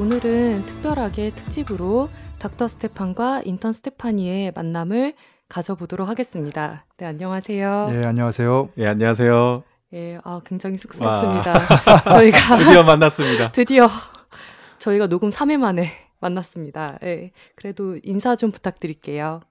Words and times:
네, 0.00 0.06
오늘은 0.06 0.64
특별하게 0.64 1.30
특집으로 1.30 2.08
닥터 2.38 2.68
스테판과 2.68 3.42
인턴 3.44 3.70
스테파니의 3.74 4.52
만남을 4.54 5.12
가져보도록 5.50 6.08
하겠습니다. 6.08 6.86
네, 6.96 7.04
안녕하세요. 7.04 7.90
예, 7.92 8.06
안녕하세요. 8.06 8.70
예, 8.78 8.86
안녕하세요. 8.86 9.62
예, 9.92 10.18
아, 10.24 10.40
굉장히 10.46 10.78
쑥스럽습니다. 10.78 11.52
저희가 12.10 12.56
드디어 12.56 12.82
만났습니다. 12.82 13.52
드디어 13.52 13.90
저희가 14.78 15.06
녹음 15.06 15.28
3회 15.28 15.58
만에 15.58 15.92
만났습니다. 16.18 16.98
예, 17.02 17.32
그래도 17.54 17.98
인사 18.02 18.36
좀 18.36 18.50
부탁드릴게요. 18.50 19.42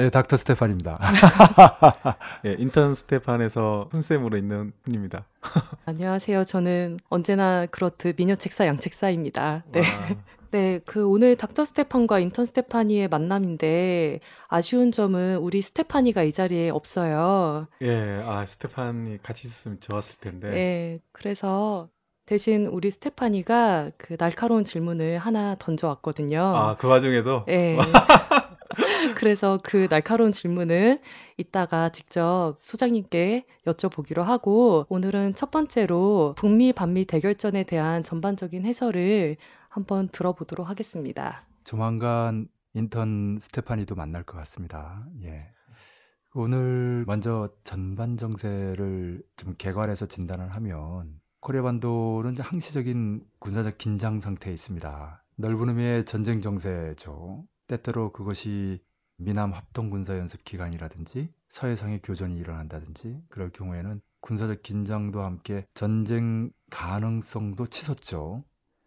네, 0.00 0.08
닥터 0.08 0.38
스테판입니다. 0.38 0.98
예, 2.46 2.56
인턴 2.58 2.94
스테판에서 2.94 3.90
훈쌤으로 3.92 4.38
있는 4.38 4.72
분입니다. 4.82 5.26
안녕하세요. 5.84 6.44
저는 6.44 7.00
언제나 7.10 7.66
그렇듯 7.66 8.16
미녀 8.16 8.34
책사 8.34 8.66
양책사입니다. 8.66 9.64
네. 9.70 9.80
와, 9.80 9.84
네, 10.52 10.80
그 10.86 11.06
오늘 11.06 11.36
닥터 11.36 11.66
스테판과 11.66 12.18
인턴 12.20 12.46
스테파니의 12.46 13.08
만남인데 13.08 14.20
아쉬운 14.48 14.90
점은 14.90 15.36
우리 15.36 15.60
스테파니가 15.60 16.22
이 16.22 16.32
자리에 16.32 16.70
없어요. 16.70 17.66
예, 17.82 18.22
아 18.24 18.46
스테파니 18.46 19.22
같이 19.22 19.48
있었으면 19.48 19.80
좋았을 19.80 20.18
텐데. 20.20 20.48
네, 20.48 20.98
그래서 21.12 21.90
대신 22.24 22.64
우리 22.64 22.90
스테파니가 22.90 23.90
그 23.98 24.16
날카로운 24.16 24.64
질문을 24.64 25.18
하나 25.18 25.56
던져왔거든요. 25.56 26.40
아, 26.40 26.76
그 26.76 26.86
와중에도 26.86 27.44
네. 27.46 27.76
그래서 29.16 29.58
그 29.62 29.88
날카로운 29.88 30.32
질문은 30.32 31.00
이따가 31.36 31.90
직접 31.90 32.56
소장님께 32.58 33.46
여쭤보기로 33.66 34.22
하고 34.22 34.86
오늘은 34.88 35.34
첫 35.34 35.50
번째로 35.50 36.34
북미 36.36 36.72
반미 36.72 37.06
대결전에 37.06 37.64
대한 37.64 38.02
전반적인 38.02 38.64
해설을 38.64 39.36
한번 39.68 40.08
들어보도록 40.08 40.68
하겠습니다. 40.68 41.46
조만간 41.64 42.48
인턴 42.74 43.38
스테파니도 43.40 43.94
만날 43.94 44.22
것 44.22 44.36
같습니다. 44.38 45.02
예. 45.22 45.48
오늘 46.34 47.04
먼저 47.06 47.50
전반 47.64 48.16
정세를 48.16 49.22
좀 49.36 49.54
개괄해서 49.58 50.06
진단을 50.06 50.54
하면 50.54 51.20
코리아 51.40 51.62
반도는 51.62 52.36
항시적인 52.38 53.24
군사적 53.40 53.78
긴장 53.78 54.20
상태에 54.20 54.52
있습니다. 54.52 55.24
넓은 55.36 55.70
의미의 55.70 56.04
전쟁 56.04 56.40
정세죠. 56.40 57.44
때때로 57.70 58.12
그것이 58.12 58.82
미남 59.16 59.52
합동 59.52 59.90
군사 59.90 60.18
연습 60.18 60.44
기간이라든지 60.44 61.32
서해상의 61.48 62.00
교전이 62.02 62.36
일어난다든지 62.36 63.22
그럴 63.28 63.50
경우에는 63.50 64.00
군사적 64.20 64.62
긴장도 64.62 65.22
함께 65.22 65.66
전쟁 65.72 66.50
가능성도 66.70 67.66
치솟죠. 67.68 68.44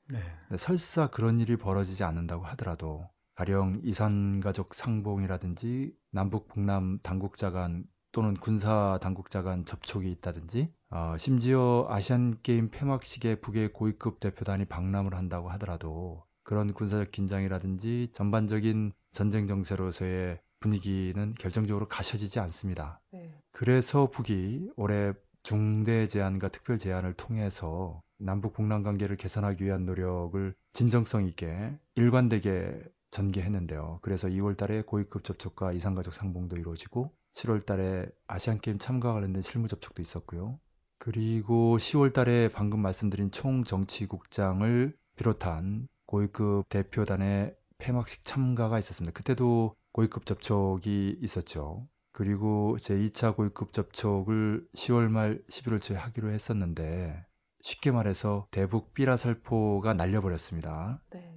네. 0.09 0.19
네, 0.49 0.57
설사 0.57 1.07
그런 1.07 1.39
일이 1.39 1.55
벌어지지 1.55 2.03
않는다고 2.03 2.43
하더라도 2.45 3.07
가령 3.35 3.81
이산가족 3.83 4.73
상봉이라든지 4.73 5.95
남북 6.11 6.49
북남 6.49 6.99
당국자 7.01 7.51
간 7.51 7.85
또는 8.11 8.35
군사 8.35 8.99
당국자 9.01 9.41
간 9.41 9.65
접촉이 9.65 10.11
있다든지 10.11 10.71
어, 10.89 11.15
심지어 11.17 11.87
아시안 11.89 12.35
게임 12.43 12.69
폐막식에 12.69 13.35
북의 13.35 13.73
고위급 13.73 14.19
대표단이 14.19 14.65
방남을 14.65 15.15
한다고 15.15 15.49
하더라도 15.51 16.23
그런 16.43 16.73
군사적 16.73 17.11
긴장이라든지 17.11 18.09
전반적인 18.13 18.93
전쟁 19.11 19.47
정세로서의 19.47 20.39
분위기는 20.59 21.35
결정적으로 21.37 21.87
가셔지지 21.87 22.39
않습니다. 22.39 23.01
네. 23.11 23.33
그래서 23.51 24.09
북이 24.09 24.71
올해 24.75 25.13
중대 25.43 26.07
제안과 26.07 26.47
특별 26.49 26.77
제안을 26.77 27.13
통해서 27.13 28.01
남북 28.17 28.53
북남 28.53 28.83
관계를 28.83 29.17
개선하기 29.17 29.65
위한 29.65 29.85
노력을 29.85 30.55
진정성 30.71 31.25
있게 31.27 31.77
일관되게 31.95 32.81
전개했는데요. 33.11 33.99
그래서 34.01 34.27
2월 34.29 34.55
달에 34.57 34.81
고위급 34.81 35.23
접촉과 35.23 35.73
이산가족 35.73 36.13
상봉도 36.13 36.55
이루어지고 36.55 37.11
7월 37.33 37.65
달에 37.65 38.07
아시안 38.27 38.59
게임 38.59 38.77
참가와 38.77 39.15
관련된 39.15 39.41
실무 39.41 39.67
접촉도 39.67 40.01
있었고요. 40.01 40.59
그리고 40.97 41.77
10월 41.77 42.13
달에 42.13 42.49
방금 42.53 42.79
말씀드린 42.79 43.29
총정치국장을 43.29 44.95
비롯한 45.15 45.87
고위급 46.13 46.69
대표단의 46.69 47.55
폐막식 47.79 48.23
참가가 48.23 48.77
있었습니다. 48.77 49.11
그때도 49.13 49.73
고위급 49.93 50.27
접촉이 50.27 51.17
있었죠. 51.19 51.87
그리고 52.11 52.77
제 52.77 52.95
2차 52.95 53.35
고위급 53.35 53.73
접촉을 53.73 54.63
10월 54.75 55.09
말 55.09 55.41
11월 55.49 55.81
초에 55.81 55.97
하기로 55.97 56.29
했었는데 56.29 57.25
쉽게 57.61 57.89
말해서 57.89 58.45
대북 58.51 58.93
삐라살포가 58.93 59.95
날려버렸습니다. 59.95 61.01
네. 61.13 61.33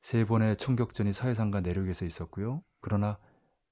세 0.00 0.24
번의 0.24 0.56
총격전이 0.56 1.12
서해상과 1.12 1.60
내륙에서 1.60 2.06
있었고요. 2.06 2.62
그러나 2.80 3.18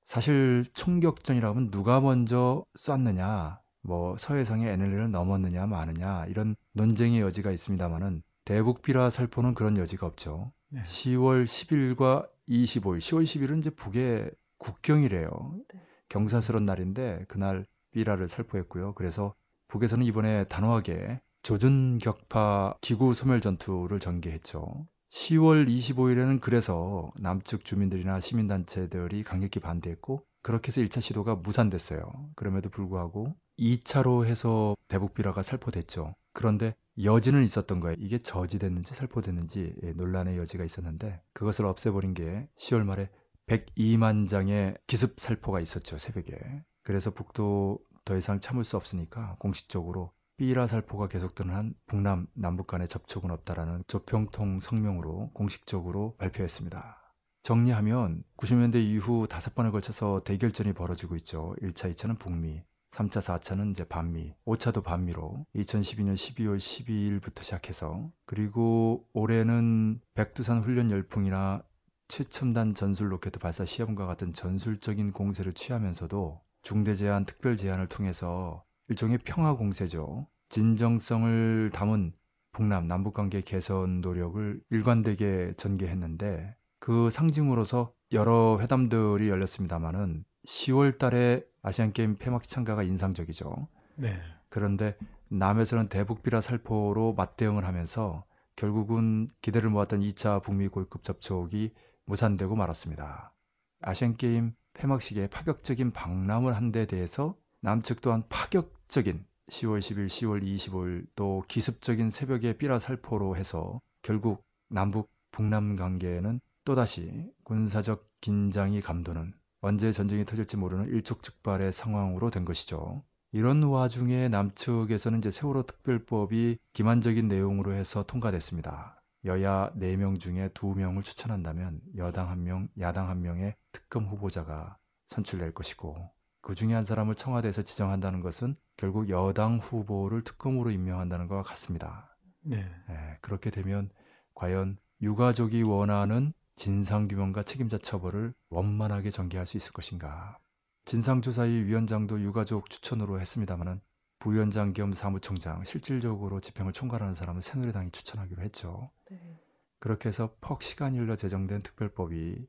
사실 0.05 0.65
총격전이라고 0.75 1.57
하면 1.57 1.71
누가 1.71 1.99
먼저 2.01 2.63
쐈느냐, 2.75 3.59
뭐 3.81 4.19
서해상의 4.19 4.71
NLL을 4.71 5.11
넘었느냐 5.13 5.65
마느냐 5.65 6.27
이런 6.27 6.57
논쟁의 6.73 7.23
여지가 7.23 7.53
있습니다만은 7.53 8.23
대북 8.45 8.83
삐라살포는 8.83 9.55
그런 9.55 9.77
여지가 9.77 10.07
없죠. 10.07 10.53
네. 10.69 10.83
10월 10.83 11.45
10일과 11.45 12.29
25일, 12.49 12.99
10월 12.99 13.25
10일은 13.25 13.59
이제 13.61 13.71
북의 13.71 14.31
국경이래요. 14.59 15.29
네. 15.73 15.81
경사스러운 16.09 16.65
날인데 16.65 17.25
그날 17.29 17.67
삐라를 17.93 18.29
살포했고요. 18.29 18.95
그래서 18.95 19.35
북에서는 19.69 20.05
이번에 20.05 20.45
단호하게 20.45 21.21
조준 21.43 21.99
격파 21.99 22.77
기구 22.81 23.15
소멸 23.15 23.41
전투를 23.41 23.99
전개했죠. 24.01 24.87
10월 25.11 25.69
25일에는 25.69 26.41
그래서 26.41 27.11
남측 27.19 27.65
주민들이나 27.65 28.21
시민단체들이 28.21 29.25
강력히 29.25 29.61
반대했고 29.61 30.25
그렇게 30.43 30.69
해서 30.69 30.81
1차 30.81 31.01
시도가 31.01 31.37
무산됐어요. 31.37 32.31
그럼에도 32.35 32.71
불구하고 32.71 33.35
2차로 33.59 34.25
해서 34.25 34.77
대북 34.89 35.15
비라가 35.15 35.43
살포됐죠. 35.43 36.15
그런데 36.33 36.75
여지는 37.03 37.43
있었던 37.45 37.81
거예요. 37.81 37.97
이게 37.99 38.19
저지됐는지 38.19 38.95
살포됐는지 38.95 39.75
예, 39.83 39.93
논란의 39.93 40.37
여지가 40.39 40.65
있었는데 40.65 41.23
그것을 41.33 41.67
없애버린 41.67 42.15
게 42.15 42.49
10월 42.59 42.85
말에 42.85 43.11
102만 43.47 44.29
장의 44.29 44.77
기습 44.87 45.19
살포가 45.19 45.61
있었죠. 45.61 45.99
새벽에. 45.99 46.37
그래서 46.83 47.11
북도 47.11 47.81
더 48.05 48.17
이상 48.17 48.41
참을 48.41 48.65
수 48.65 48.77
없으니까 48.77 49.37
공식적으로 49.39 50.13
삐라 50.37 50.67
살포가 50.67 51.09
계속되는 51.09 51.55
한 51.55 51.75
북남 51.87 52.27
남북 52.35 52.67
간의 52.67 52.89
접촉은 52.89 53.31
없다라는 53.31 53.85
조평통 53.87 54.61
성명으로 54.61 55.31
공식적으로 55.35 56.17
발표했습니다. 56.17 56.99
정리하면 57.43 58.23
90년대 58.37 58.77
이후 58.77 59.27
다섯 59.29 59.55
번에 59.55 59.71
걸쳐서 59.71 60.21
대결전이 60.25 60.73
벌어지고 60.73 61.17
있죠. 61.17 61.55
1차, 61.61 61.93
2차는 61.93 62.19
북미, 62.19 62.63
3차, 62.93 63.21
4차는 63.21 63.71
이제 63.71 63.85
반미, 63.85 64.35
5차도 64.45 64.85
반미로 64.85 65.47
2012년 65.57 66.15
12월 66.15 66.59
12일부터 66.59 67.43
시작해서 67.43 68.11
그리고 68.27 69.09
올해는 69.15 70.01
백두산 70.15 70.59
훈련 70.59 70.91
열풍이나 70.91 71.63
최첨단 72.09 72.75
전술 72.75 73.11
로켓 73.11 73.33
발사 73.39 73.65
시험과 73.65 74.05
같은 74.05 74.35
전술적인 74.35 75.13
공세를 75.13 75.55
취하면서도 75.55 76.43
중대 76.61 76.95
제안, 76.95 77.25
특별 77.25 77.57
제안을 77.57 77.87
통해서 77.89 78.63
일종의 78.89 79.19
평화 79.25 79.55
공세죠. 79.55 80.29
진정성을 80.51 81.71
담은 81.73 82.13
북남 82.53 82.87
남북 82.87 83.15
관계 83.15 83.41
개선 83.41 84.03
노력을 84.03 84.61
일관되게 84.69 85.55
전개했는데 85.57 86.55
그 86.79 87.09
상징으로서 87.09 87.95
여러 88.13 88.59
회담들이 88.61 89.31
열렸습니다마는 89.31 90.27
10월 90.47 90.99
달에 90.99 91.43
아시안 91.63 91.93
게임 91.93 92.17
폐막 92.17 92.43
참가가 92.43 92.83
인상적이죠. 92.83 93.69
네. 93.97 94.21
그런데 94.49 94.97
남에서는 95.29 95.89
대북 95.89 96.23
비라 96.23 96.41
살포로 96.41 97.15
맞대응을 97.15 97.65
하면서 97.65 98.25
결국은 98.57 99.31
기대를 99.41 99.71
모았던 99.71 100.01
2차 100.01 100.43
북미 100.43 100.69
고위급 100.69 101.03
접촉이 101.03 101.73
무산되고 102.05 102.55
말았습니다. 102.55 103.33
아시안 103.81 104.17
게임 104.17 104.55
폐막식에 104.75 105.29
파격적인 105.29 105.93
방남을 105.93 106.57
한 106.57 106.73
데 106.73 106.87
대해서 106.87 107.37
남측 107.61 108.01
또한 108.01 108.25
파격적인 108.29 109.25
10월 109.49 109.79
10일, 109.79 110.07
10월 110.07 110.43
25일 110.43 111.07
또 111.15 111.45
기습적인 111.49 112.11
새벽에 112.11 112.55
삐라 112.55 112.79
살포로 112.79 113.37
해서 113.37 113.81
결국 114.03 114.45
남북 114.69 115.11
북남 115.31 115.77
관계에는 115.77 116.41
또다시 116.65 117.31
군사적 117.45 118.09
긴장이 118.21 118.81
감도는 118.81 119.35
언제 119.63 119.93
전쟁이 119.93 120.25
터질지 120.25 120.57
모르는 120.57 120.89
일촉즉발의 120.89 121.73
상황으로 121.73 122.31
된 122.31 122.45
것이죠. 122.45 123.05
이런 123.31 123.63
와중에 123.63 124.29
남측에서는 124.29 125.19
이제 125.19 125.31
세월호 125.31 125.63
특별법이 125.63 126.59
기만적인 126.73 127.29
내용으로 127.29 127.73
해서 127.73 128.03
통과됐습니다. 128.03 129.01
여야 129.25 129.71
4명 129.77 130.19
중에 130.19 130.49
2명을 130.49 131.05
추천한다면 131.05 131.81
여당 131.97 132.29
1명, 132.45 132.69
야당 132.81 133.09
1명의 133.09 133.55
특검 133.71 134.07
후보자가 134.07 134.79
선출될 135.07 135.55
것이고 135.55 136.11
그 136.41 136.57
중에 136.57 136.75
한 136.75 136.85
사람을 136.85 137.15
청와대에서 137.15 137.63
지정한다는 137.63 138.21
것은 138.21 138.57
결국 138.77 139.09
여당 139.11 139.59
후보를 139.59 140.25
특검으로 140.25 140.73
임명한다는 140.73 141.29
것과 141.29 141.45
같습니다. 141.45 142.19
네. 142.41 142.69
예, 142.91 143.19
그렇게 143.21 143.51
되면 143.51 143.91
과연 144.35 144.77
유가족이 145.01 145.63
원하는 145.63 146.33
진상규명과 146.63 147.43
책임자 147.43 147.77
처벌을 147.77 148.33
원만하게 148.49 149.11
전개할 149.11 149.47
수 149.47 149.57
있을 149.57 149.73
것인가. 149.73 150.39
진상조사위 150.85 151.65
위원장도 151.65 152.21
유가족 152.21 152.71
추천으로 152.71 153.21
했습니다마는 153.21 153.81
부위원장 154.21 154.73
겸 154.73 154.95
사무총장, 154.95 155.65
실질적으로 155.65 156.41
집행을 156.41 156.73
총괄하는 156.73 157.17
사람은 157.17 157.41
새누리당이 157.41 157.91
추천하기로 157.91 158.45
했죠. 158.45 158.93
네. 159.11 159.41
그렇게 159.81 160.09
해서 160.09 160.37
퍽 160.41 160.63
시간이 160.63 161.01
흘러 161.01 161.17
제정된 161.17 161.63
특별법이 161.63 162.47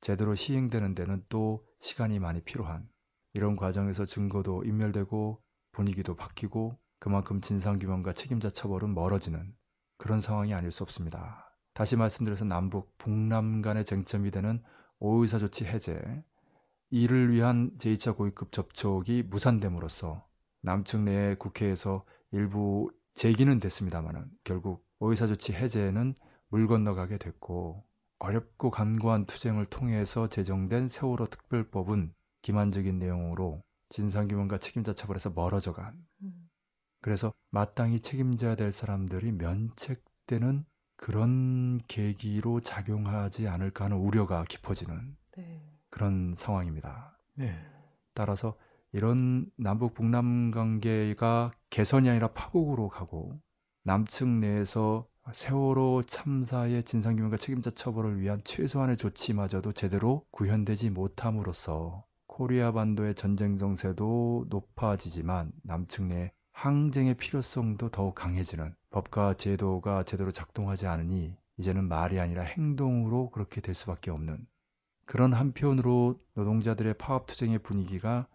제대로 0.00 0.34
시행되는 0.34 0.96
데는 0.96 1.24
또 1.28 1.64
시간이 1.78 2.18
많이 2.18 2.40
필요한 2.40 2.88
이런 3.32 3.54
과정에서 3.54 4.06
증거도 4.06 4.64
인멸되고 4.64 5.40
분위기도 5.70 6.16
바뀌고 6.16 6.80
그만큼 6.98 7.40
진상규명과 7.40 8.14
책임자 8.14 8.50
처벌은 8.50 8.92
멀어지는 8.92 9.54
그런 9.98 10.20
상황이 10.20 10.52
아닐 10.52 10.72
수 10.72 10.82
없습니다. 10.82 11.51
다시 11.72 11.96
말씀드려서 11.96 12.44
남북, 12.44 12.96
북남 12.98 13.62
간의 13.62 13.84
쟁점이 13.84 14.30
되는 14.30 14.62
오의사 14.98 15.38
조치 15.38 15.64
해제, 15.64 16.22
이를 16.90 17.32
위한 17.32 17.72
제2차 17.78 18.14
고위급 18.16 18.52
접촉이 18.52 19.22
무산됨으로써 19.22 20.26
남측 20.60 21.00
내 21.00 21.34
국회에서 21.36 22.04
일부 22.32 22.90
제기는 23.14 23.58
됐습니다마는 23.58 24.30
결국 24.44 24.86
오의사 24.98 25.26
조치 25.26 25.54
해제는 25.54 26.14
물 26.48 26.66
건너가게 26.66 27.16
됐고 27.16 27.82
어렵고 28.18 28.70
간고한 28.70 29.24
투쟁을 29.24 29.66
통해서 29.66 30.28
제정된 30.28 30.88
세월호 30.88 31.26
특별법은 31.26 32.14
기만적인 32.42 32.98
내용으로 32.98 33.62
진상규명과 33.88 34.58
책임자 34.58 34.94
처벌에서 34.94 35.30
멀어져간 35.30 35.94
음. 36.22 36.50
그래서 37.00 37.32
마땅히 37.50 38.00
책임져야 38.00 38.54
될 38.54 38.70
사람들이 38.70 39.32
면책되는 39.32 40.64
그런 41.02 41.80
계기로 41.88 42.60
작용하지 42.60 43.48
않을까 43.48 43.86
하는 43.86 43.96
우려가 43.96 44.44
깊어지는 44.44 45.16
네. 45.36 45.60
그런 45.90 46.32
상황입니다. 46.36 47.18
네. 47.34 47.58
따라서 48.14 48.56
이런 48.92 49.50
남북 49.56 49.94
북남 49.94 50.52
관계가 50.52 51.50
개선이 51.70 52.08
아니라 52.08 52.28
파국으로 52.28 52.88
가고 52.88 53.36
남측 53.82 54.28
내에서 54.28 55.08
세월호 55.32 56.04
참사의 56.06 56.84
진상규명과 56.84 57.36
책임자 57.36 57.72
처벌을 57.72 58.20
위한 58.20 58.40
최소한의 58.44 58.96
조치마저도 58.96 59.72
제대로 59.72 60.24
구현되지 60.30 60.90
못함으로써 60.90 62.04
코리아 62.28 62.70
반도의 62.70 63.16
전쟁 63.16 63.56
정세도 63.56 64.46
높아지지만 64.50 65.50
남측 65.64 66.04
내 66.04 66.32
항쟁의 66.52 67.14
필요성도 67.14 67.88
더욱 67.88 68.14
강해지는 68.14 68.76
법과 68.92 69.34
제도가 69.34 70.04
제대로 70.04 70.30
작동하지 70.30 70.86
않으니 70.86 71.36
이제는 71.56 71.88
말이 71.88 72.20
아니라 72.20 72.42
행동으로 72.42 73.30
그렇게 73.30 73.60
될 73.60 73.74
수밖에 73.74 74.10
없는 74.10 74.46
그런 75.04 75.32
한편으로 75.32 76.20
노동자들의 76.34 76.94
파업 76.94 77.26
투쟁의 77.26 77.58
분위기가 77.58 78.28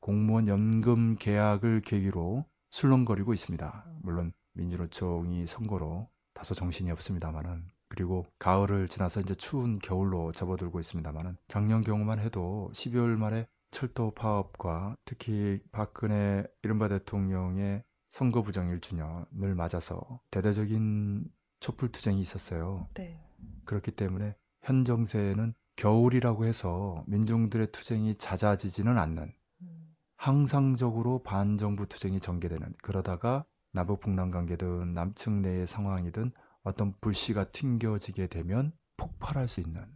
공무원 0.00 0.48
연금 0.48 1.16
계약을 1.16 1.82
계기로 1.82 2.44
술렁거리고 2.70 3.32
있습니다. 3.32 3.86
물론 4.02 4.32
민주노총이 4.54 5.46
선거로 5.46 6.08
다소 6.32 6.54
정신이 6.54 6.90
없습니다만은 6.90 7.68
그리고 7.88 8.26
가을을 8.38 8.88
지나서 8.88 9.20
이제 9.20 9.34
추운 9.34 9.78
겨울로 9.78 10.32
접어들고 10.32 10.80
있습니다만은 10.80 11.36
작년 11.46 11.82
경우만 11.82 12.18
해도 12.18 12.70
12월 12.72 13.16
말에 13.16 13.46
철도 13.70 14.10
파업과 14.10 14.96
특히 15.04 15.60
박근혜 15.72 16.44
이른바 16.62 16.88
대통령의 16.88 17.82
선거 18.14 18.42
부정 18.42 18.68
1주년을 18.68 19.54
맞아서 19.54 20.20
대대적인 20.30 21.28
촛불 21.58 21.90
투쟁이 21.90 22.20
있었어요. 22.20 22.86
네. 22.94 23.20
그렇기 23.64 23.90
때문에 23.90 24.36
현 24.62 24.84
정세에는 24.84 25.52
겨울이라고 25.74 26.44
해서 26.44 27.02
민중들의 27.08 27.72
투쟁이 27.72 28.14
잦아지지는 28.14 28.98
않는 28.98 29.34
음. 29.62 29.96
항상적으로 30.14 31.24
반정부 31.24 31.88
투쟁이 31.88 32.20
전개되는 32.20 32.74
그러다가 32.80 33.44
남북 33.72 33.98
북남 33.98 34.30
관계든 34.30 34.94
남측 34.94 35.32
내의 35.40 35.66
상황이든 35.66 36.30
어떤 36.62 36.94
불씨가 37.00 37.50
튕겨지게 37.50 38.28
되면 38.28 38.70
폭발할 38.96 39.48
수 39.48 39.60
있는 39.60 39.88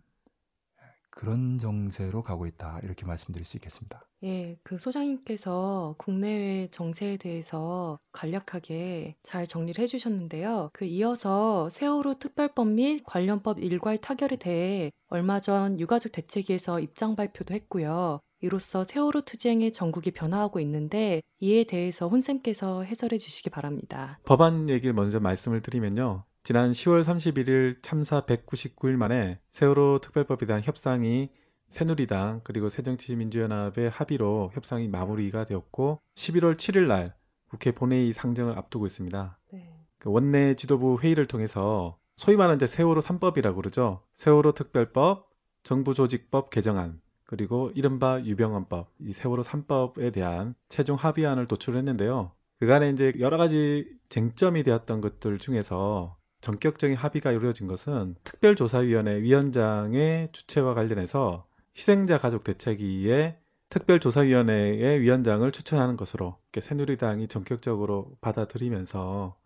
그런 1.19 1.59
정세로 1.59 2.23
가고 2.23 2.47
있다 2.47 2.79
이렇게 2.85 3.05
말씀드릴 3.05 3.45
수 3.45 3.57
있겠습니다. 3.57 4.05
예, 4.23 4.57
그 4.63 4.79
소장님께서 4.79 5.97
국내외 5.99 6.69
정세에 6.71 7.17
대해서 7.17 7.99
간략하게 8.13 9.17
잘 9.25 9.45
정리를 9.45 9.83
해주셨는데요. 9.83 10.71
그 10.73 10.85
이어서 10.85 11.69
세월호 11.71 12.21
특별법 12.21 12.69
및 12.69 13.03
관련법 13.05 13.59
일괄 13.59 13.99
타결에 13.99 14.37
대해 14.37 14.93
얼마 15.09 15.41
전 15.41 15.81
유가족 15.81 16.13
대책위에서 16.13 16.79
입장 16.79 17.17
발표도 17.17 17.53
했고요. 17.53 18.21
이로써 18.41 18.85
세월호 18.85 19.23
투쟁의 19.23 19.73
전국이 19.73 20.13
변화하고 20.13 20.61
있는데 20.61 21.23
이에 21.41 21.65
대해서 21.65 22.07
혼쌤께서 22.07 22.85
해설해 22.85 23.19
주시기 23.19 23.51
바랍니다. 23.51 24.21
법안 24.25 24.69
얘기를 24.69 24.95
먼저 24.95 25.19
말씀을 25.19 25.63
드리면요. 25.63 26.23
지난 26.49 26.73
10월 26.73 27.03
31일 27.03 27.83
참사 27.83 28.23
199일 28.23 28.97
만에 28.97 29.39
세월호 29.51 29.99
특별법에 30.01 30.47
대한 30.47 30.63
협상이 30.65 31.29
새누리당 31.69 32.41
그리고 32.43 32.71
새정치민주연합의 32.71 33.91
합의로 33.91 34.53
협상이 34.55 34.89
마무리가 34.89 35.45
되었고 35.45 36.01
11월 36.15 36.55
7일 36.55 36.87
날 36.87 37.15
국회 37.51 37.73
본회의 37.73 38.15
상정을 38.15 38.57
앞두고 38.57 38.87
있습니다. 38.87 39.39
네. 39.53 39.75
그 39.99 40.11
원내 40.11 40.55
지도부 40.55 40.99
회의를 41.03 41.27
통해서 41.27 41.99
소위 42.17 42.39
말하는 42.39 42.57
이제 42.57 42.67
세월호 42.67 43.03
3법이라고 43.03 43.57
그러죠. 43.57 44.01
세월호 44.15 44.53
특별법, 44.53 45.29
정부조직법 45.65 46.49
개정안, 46.49 47.03
그리고 47.25 47.71
이른바 47.75 48.23
유병헌법, 48.23 48.95
이 49.01 49.13
세월호 49.13 49.43
3법에 49.43 50.15
대한 50.15 50.55
최종 50.71 50.97
합의안을 50.97 51.47
도출했는데요. 51.47 52.33
그간에 52.59 52.89
이제 52.89 53.13
여러 53.19 53.37
가지 53.37 53.87
쟁점이 54.09 54.63
되었던 54.63 55.03
것들 55.03 55.37
중에서 55.37 56.18
전격적인 56.41 56.97
합의가 56.97 57.33
이루어진 57.33 57.67
것은 57.67 58.15
특별조사위원회 58.25 59.23
위원장의 59.23 60.31
주체와 60.33 60.75
관련해서 60.75 61.47
희생자 61.77 62.19
가족 62.19 62.45
대책위의 62.45 63.39
특별조사위원회의 63.71 65.01
위원장을 65.01 65.51
추천하는 65.53 65.97
것으로 65.97 66.37
새누리당이 66.59 67.29
전격적으로 67.29 68.17
받아들이면서 68.21 69.37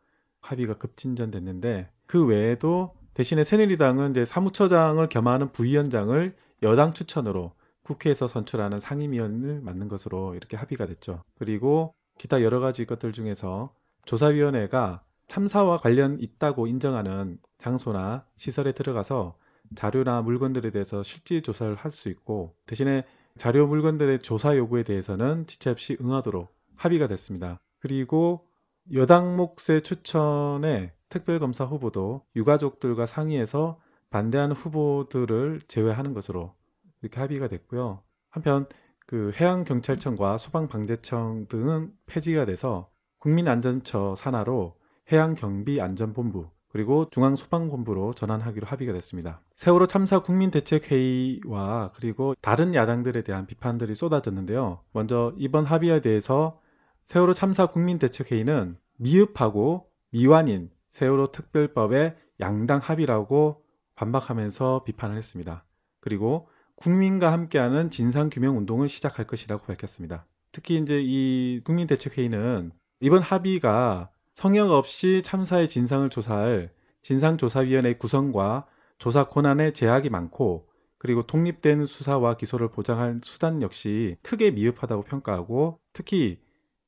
합의가 0.41 0.75
급진전됐는데 0.75 1.91
그 2.07 2.25
외에도 2.25 2.95
대신에 3.15 3.45
새누리당은 3.45 4.13
이제 4.13 4.25
사무처장을 4.25 5.07
겸하는 5.09 5.53
부위원장을 5.53 6.35
여당 6.63 6.95
추천으로 6.95 7.53
국회에서 7.83 8.29
선출하는 8.29 8.81
상임위원을 8.81 9.61
맡는 9.61 9.89
것으로 9.89 10.35
이렇게 10.35 10.57
합의가 10.57 10.87
됐죠. 10.87 11.23
그리고 11.39 11.95
기타 12.19 12.43
여러 12.43 12.61
가지 12.61 12.87
것들 12.87 13.13
중에서 13.13 13.75
조사위원회가 14.05 15.03
참사와 15.33 15.79
관련 15.79 16.21
있다고 16.21 16.67
인정하는 16.67 17.39
장소나 17.57 18.27
시설에 18.37 18.73
들어가서 18.73 19.35
자료나 19.75 20.21
물건들에 20.21 20.71
대해서 20.71 21.03
실질 21.03 21.41
조사를 21.41 21.75
할 21.75 21.91
수 21.91 22.11
있고 22.11 22.55
대신에 22.67 23.07
자료 23.39 23.67
물건들의 23.67 24.19
조사 24.19 24.55
요구에 24.59 24.83
대해서는 24.83 25.47
지체 25.47 25.71
없이 25.71 25.97
응하도록 26.03 26.55
합의가 26.77 27.07
됐습니다. 27.09 27.59
그리고 27.79 28.47
여당 28.93 29.37
몫의 29.37 29.81
추천에 29.83 30.93
특별검사 31.09 31.65
후보도 31.65 32.27
유가족들과 32.37 33.07
상의해서 33.07 33.81
반대하는 34.11 34.55
후보들을 34.55 35.63
제외하는 35.67 36.13
것으로 36.13 36.53
이렇게 37.01 37.21
합의가 37.21 37.49
됐고요. 37.49 38.03
한편 38.29 38.67
그 39.07 39.33
해양경찰청과 39.41 40.37
소방방재청 40.37 41.47
등은 41.49 41.91
폐지가 42.05 42.45
돼서 42.45 42.91
국민안전처 43.21 44.15
산하로 44.17 44.82
해양경비안전본부 45.13 46.49
그리고 46.69 47.07
중앙소방본부로 47.11 48.15
전환하기로 48.15 48.67
합의가 48.67 48.95
됐습니다. 48.95 49.43
세월호 49.57 49.87
참사 49.87 50.21
국민대책회의와 50.21 51.93
그리고 51.95 52.35
다른 52.41 52.75
야당들에 52.75 53.23
대한 53.23 53.47
비판들이 53.47 53.95
쏟아졌는데요. 53.95 54.81
먼저 54.93 55.35
이번 55.37 55.67
합의에 55.67 56.01
대해서 56.01 56.59
세월호 57.05 57.35
참사 57.35 57.67
국민대책회의는 57.67 58.79
미흡하고 58.97 59.91
미완인 60.13 60.71
세월호 60.89 61.33
특별법의 61.33 62.17
양당 62.41 62.81
합의라고 62.83 63.63
반박하면서 63.95 64.85
비판을 64.85 65.17
했습니다. 65.19 65.65
그리고 66.01 66.49
국민과 66.77 67.33
함께하는 67.33 67.91
진상규명 67.91 68.57
운동을 68.57 68.89
시작할 68.89 69.27
것이라고 69.27 69.67
밝혔습니다. 69.67 70.27
특히 70.53 70.79
이제 70.79 71.01
이 71.03 71.61
국민대책회의는 71.65 72.73
이번 73.01 73.23
합의가 73.23 74.11
성역 74.35 74.71
없이 74.71 75.23
참사의 75.25 75.69
진상을 75.69 76.09
조사할 76.11 76.71
진상조사위원회 77.03 77.95
구성과 77.95 78.67
조사 78.99 79.25
권한의 79.25 79.75
제약이 79.75 80.11
많고 80.11 80.69
그리고 80.99 81.27
독립된 81.27 81.87
수사와 81.87 82.37
기소를 82.37 82.69
보장할 82.69 83.21
수단 83.25 83.61
역시 83.61 84.17
크게 84.23 84.53
미흡하다고 84.53 85.03
평가하고 85.03 85.81
특히 85.93 86.39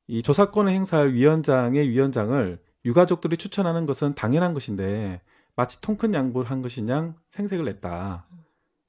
이 0.06 0.22
조사권을 0.22 0.72
행사할 0.72 1.12
위원장의 1.12 1.88
위원장을 1.88 2.62
유가족들이 2.84 3.36
추천하는 3.36 3.86
것은 3.86 4.14
당연한 4.14 4.54
것인데 4.54 5.20
마치 5.56 5.80
통큰 5.80 6.14
양보를 6.14 6.50
한 6.50 6.62
것이냐 6.62 7.14
생색을 7.30 7.64
냈다. 7.64 8.26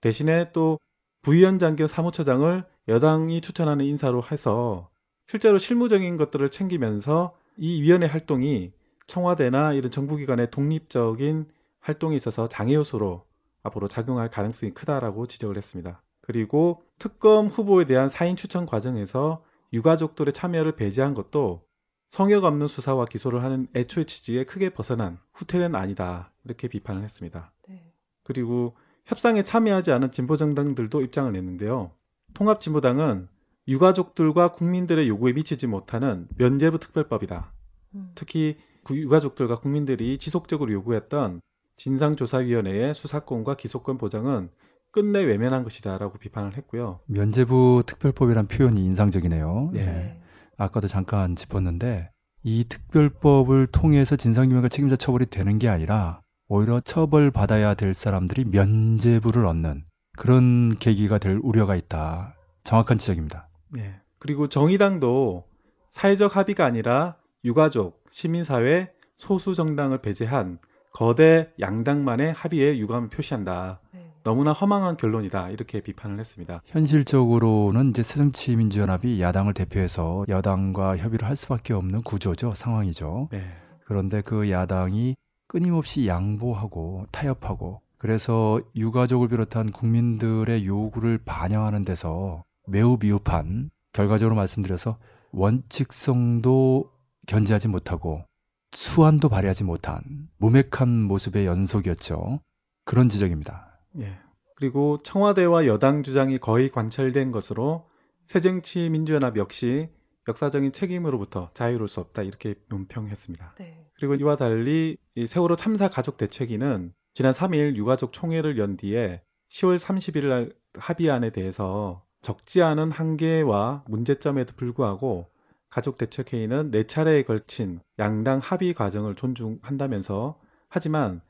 대신에 0.01 0.51
또 0.51 0.79
부위원장 1.21 1.75
겸 1.75 1.87
사무처장을 1.87 2.63
여당이 2.87 3.41
추천하는 3.41 3.85
인사로 3.85 4.23
해서 4.31 4.89
실제로 5.27 5.57
실무적인 5.57 6.17
것들을 6.17 6.51
챙기면서 6.51 7.35
이 7.57 7.81
위원회 7.81 8.07
활동이 8.07 8.73
청와대나 9.07 9.73
이런 9.73 9.91
정부기관의 9.91 10.51
독립적인 10.51 11.47
활동에 11.79 12.15
있어서 12.15 12.47
장애 12.47 12.73
요소로 12.73 13.25
앞으로 13.63 13.87
작용할 13.87 14.29
가능성이 14.29 14.73
크다라고 14.73 15.27
지적을 15.27 15.57
했습니다. 15.57 16.01
그리고 16.21 16.83
특검 16.97 17.47
후보에 17.47 17.85
대한 17.85 18.09
사인 18.09 18.35
추천 18.35 18.65
과정에서 18.65 19.43
유가족들의 19.73 20.33
참여를 20.33 20.75
배제한 20.75 21.13
것도 21.13 21.65
성역 22.09 22.45
없는 22.45 22.67
수사와 22.67 23.05
기소를 23.05 23.43
하는 23.43 23.67
애초의 23.75 24.05
취지에 24.05 24.45
크게 24.45 24.69
벗어난 24.69 25.19
후퇴는 25.33 25.75
아니다. 25.75 26.31
이렇게 26.45 26.67
비판을 26.67 27.03
했습니다. 27.03 27.51
네. 27.67 27.91
그리고 28.23 28.75
협상에 29.05 29.43
참여하지 29.43 29.91
않은 29.91 30.11
진보정당들도 30.11 31.01
입장을 31.01 31.31
냈는데요. 31.31 31.91
통합진보당은 32.33 33.27
유가족들과 33.67 34.51
국민들의 34.51 35.07
요구에 35.07 35.33
미치지 35.33 35.67
못하는 35.67 36.27
면제부 36.37 36.79
특별법이다. 36.79 37.51
음. 37.95 38.11
특히 38.15 38.57
그 38.83 38.95
유가족들과 38.95 39.59
국민들이 39.59 40.17
지속적으로 40.17 40.71
요구했던 40.71 41.41
진상조사위원회의 41.77 42.93
수사권과 42.93 43.57
기소권 43.57 43.97
보장은 43.97 44.49
끝내 44.91 45.19
외면한 45.23 45.63
것이다라고 45.63 46.17
비판을 46.19 46.55
했고요. 46.55 47.01
면제부 47.07 47.83
특별법이란 47.85 48.47
표현이 48.47 48.83
인상적이네요. 48.85 49.71
네. 49.73 49.85
네. 49.85 50.21
아까도 50.57 50.87
잠깐 50.87 51.35
짚었는데 51.35 52.11
이 52.43 52.63
특별법을 52.69 53.67
통해서 53.67 54.15
진상규명과 54.15 54.69
책임자 54.69 54.95
처벌이 54.95 55.25
되는 55.25 55.59
게 55.59 55.67
아니라 55.67 56.21
오히려 56.47 56.79
처벌받아야 56.79 57.73
될 57.73 57.93
사람들이 57.93 58.45
면제부를 58.45 59.45
얻는 59.47 59.83
그런 60.15 60.69
계기가 60.77 61.17
될 61.17 61.39
우려가 61.41 61.75
있다. 61.75 62.35
정확한 62.63 62.97
지적입니다. 62.97 63.49
네. 63.75 63.95
그리고 64.19 64.47
정의당도 64.47 65.45
사회적 65.89 66.35
합의가 66.35 66.65
아니라 66.65 67.17
유가족, 67.43 68.03
시민사회, 68.09 68.91
소수 69.17 69.53
정당을 69.55 70.01
배제한 70.01 70.59
거대 70.93 71.51
양당만의 71.59 72.33
합의에 72.33 72.77
유감을 72.77 73.09
표시한다. 73.09 73.81
네. 73.93 74.11
너무나 74.23 74.53
허망한 74.53 74.97
결론이다. 74.97 75.49
이렇게 75.49 75.81
비판을 75.81 76.19
했습니다. 76.19 76.61
현실적으로는 76.65 77.91
이제 77.91 78.01
새정치민주연합이 78.01 79.21
야당을 79.21 79.53
대표해서 79.53 80.25
여당과 80.27 80.97
협의를 80.97 81.27
할 81.27 81.35
수밖에 81.35 81.73
없는 81.73 82.01
구조죠, 82.01 82.53
상황이죠. 82.55 83.29
네. 83.31 83.45
그런데 83.85 84.21
그 84.21 84.49
야당이 84.49 85.15
끊임없이 85.47 86.07
양보하고 86.07 87.05
타협하고 87.11 87.81
그래서 87.97 88.59
유가족을 88.75 89.27
비롯한 89.27 89.71
국민들의 89.71 90.65
요구를 90.65 91.19
반영하는 91.23 91.85
데서 91.85 92.43
매우 92.67 92.97
미흡한 92.99 93.69
결과적으로 93.93 94.35
말씀드려서 94.35 94.97
원칙성도 95.31 96.91
견지하지 97.27 97.67
못하고 97.67 98.23
수완도 98.71 99.29
발휘하지 99.29 99.63
못한 99.63 100.01
무맥한 100.37 100.89
모습의 101.03 101.45
연속이었죠. 101.45 102.41
그런 102.83 103.09
지적입니다. 103.09 103.79
예. 103.99 104.19
그리고 104.55 104.99
청와대와 105.03 105.65
여당 105.67 106.03
주장이 106.03 106.39
거의 106.39 106.69
관철된 106.69 107.31
것으로 107.31 107.89
새정치민주연합 108.25 109.37
역시 109.37 109.89
역사적인 110.27 110.71
책임으로부터 110.71 111.51
자유로울 111.53 111.87
수 111.87 111.99
없다 111.99 112.23
이렇게 112.23 112.55
논평했습니다. 112.69 113.55
네. 113.59 113.85
그리고 113.95 114.15
이와 114.15 114.37
달리 114.37 114.97
이 115.15 115.27
세월호 115.27 115.55
참사 115.55 115.89
가족 115.89 116.17
대책위는 116.17 116.93
지난 117.13 117.31
3일 117.31 117.75
유가족 117.75 118.11
총회를 118.11 118.57
연 118.57 118.77
뒤에 118.77 119.21
10월 119.51 119.77
30일 119.77 120.27
날 120.27 120.53
합의안에 120.73 121.29
대해서 121.29 122.04
적지 122.25 122.63
않은 122.63 122.89
한계와 122.89 123.83
문제점에도 123.87 124.55
불구하고 124.55 125.27
가족 125.69 125.99
대책회의는 125.99 126.71
네 126.71 126.87
차례에 126.87 127.21
걸친 127.21 127.81
양당 127.99 128.39
합의 128.39 128.73
과정을 128.73 129.13
존중한다면서 129.13 130.39
하지만 130.67 131.21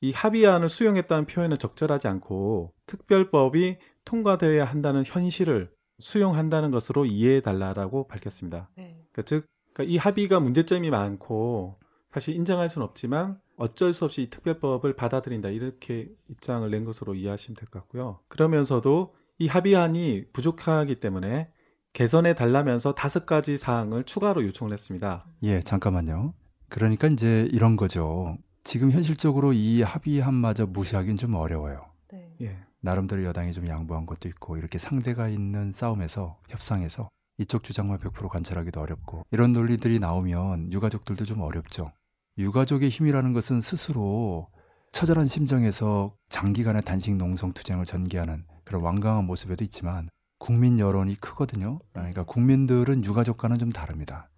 이 0.00 0.10
합의안을 0.10 0.68
수용했다는 0.68 1.26
표현은 1.26 1.56
적절하지 1.58 2.08
않고 2.08 2.72
특별법이 2.86 3.78
통과되어야 4.04 4.64
한다는 4.64 5.04
현실을 5.06 5.70
수용한다는 6.00 6.72
것으로 6.72 7.04
이해해 7.04 7.42
달라라고 7.42 8.08
밝혔습니다. 8.08 8.70
네. 8.76 8.96
그러니까 9.12 9.22
즉, 9.22 9.46
그러니까 9.72 9.94
이 9.94 9.98
합의가 9.98 10.40
문제점이 10.40 10.90
많고 10.90 11.78
사실 12.10 12.34
인정할 12.34 12.68
수는 12.68 12.84
없지만 12.88 13.38
어쩔 13.56 13.92
수 13.92 14.04
없이 14.04 14.22
이 14.22 14.30
특별법을 14.30 14.96
받아들인다 14.96 15.50
이렇게 15.50 16.08
입장을 16.28 16.68
낸 16.68 16.84
것으로 16.84 17.14
이해하시면 17.14 17.54
될 17.54 17.68
것 17.68 17.78
같고요. 17.82 18.18
그러면서도 18.26 19.14
이 19.40 19.48
합의안이 19.48 20.26
부족하기 20.34 21.00
때문에 21.00 21.48
개선해 21.94 22.34
달라면서 22.34 22.94
다섯 22.94 23.24
가지 23.24 23.56
사항을 23.56 24.04
추가로 24.04 24.44
요청을 24.44 24.74
했습니다. 24.74 25.24
예, 25.42 25.60
잠깐만요. 25.60 26.34
그러니까 26.68 27.08
이제 27.08 27.48
이런 27.50 27.76
거죠. 27.76 28.36
지금 28.64 28.92
현실적으로 28.92 29.54
이 29.54 29.80
합의안마저 29.80 30.66
무시하기는 30.66 31.16
좀 31.16 31.34
어려워요. 31.34 31.86
네. 32.12 32.36
예, 32.42 32.58
나름대로 32.80 33.24
여당이 33.24 33.54
좀 33.54 33.66
양보한 33.66 34.04
것도 34.04 34.28
있고 34.28 34.58
이렇게 34.58 34.78
상대가 34.78 35.26
있는 35.26 35.72
싸움에서 35.72 36.38
협상에서 36.50 37.08
이쪽 37.38 37.64
주장만 37.64 37.96
100% 37.96 38.28
관철하기도 38.28 38.78
어렵고 38.78 39.24
이런 39.30 39.54
논리들이 39.54 40.00
나오면 40.00 40.70
유가족들도 40.70 41.24
좀 41.24 41.40
어렵죠. 41.40 41.90
유가족의 42.36 42.90
힘이라는 42.90 43.32
것은 43.32 43.62
스스로 43.62 44.48
처절한 44.92 45.26
심정에서 45.26 46.14
장기간의 46.28 46.82
단식 46.82 47.16
농성 47.16 47.52
투쟁을 47.52 47.86
전개하는 47.86 48.44
그런 48.70 48.82
완강한 48.82 49.24
모습에도 49.24 49.64
있지만 49.64 50.08
국민 50.38 50.78
여론이 50.78 51.16
크거든요. 51.16 51.80
그러니까 51.92 52.22
국민들은 52.22 53.04
유가족과는 53.04 53.58
좀 53.58 53.70
다릅니다. 53.70 54.30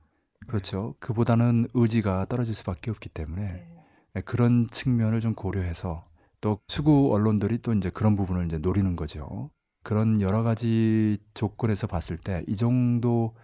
그렇죠. 0.47 0.95
그보다는 1.01 1.69
의지가 1.75 2.25
떨어질 2.31 2.55
수밖에 2.55 2.91
없기 2.91 3.11
때문에 3.11 3.69
네. 4.15 4.21
그런 4.23 4.69
측면을 4.71 5.21
좀 5.21 5.35
고려해서 5.35 6.07
또 6.41 6.59
수구 6.67 7.13
언론들이 7.15 7.59
또 7.59 7.75
이제 7.75 7.91
그런 7.91 8.17
부분을 8.17 8.47
이제 8.47 8.57
노리는 8.57 8.97
거죠. 8.97 9.51
그런 9.85 10.23
여러 10.23 10.43
가지 10.43 11.19
조건에서 11.35 11.87
봤을 11.87 12.17
때 12.17 12.43
이 12.49 12.57
정도 12.57 13.37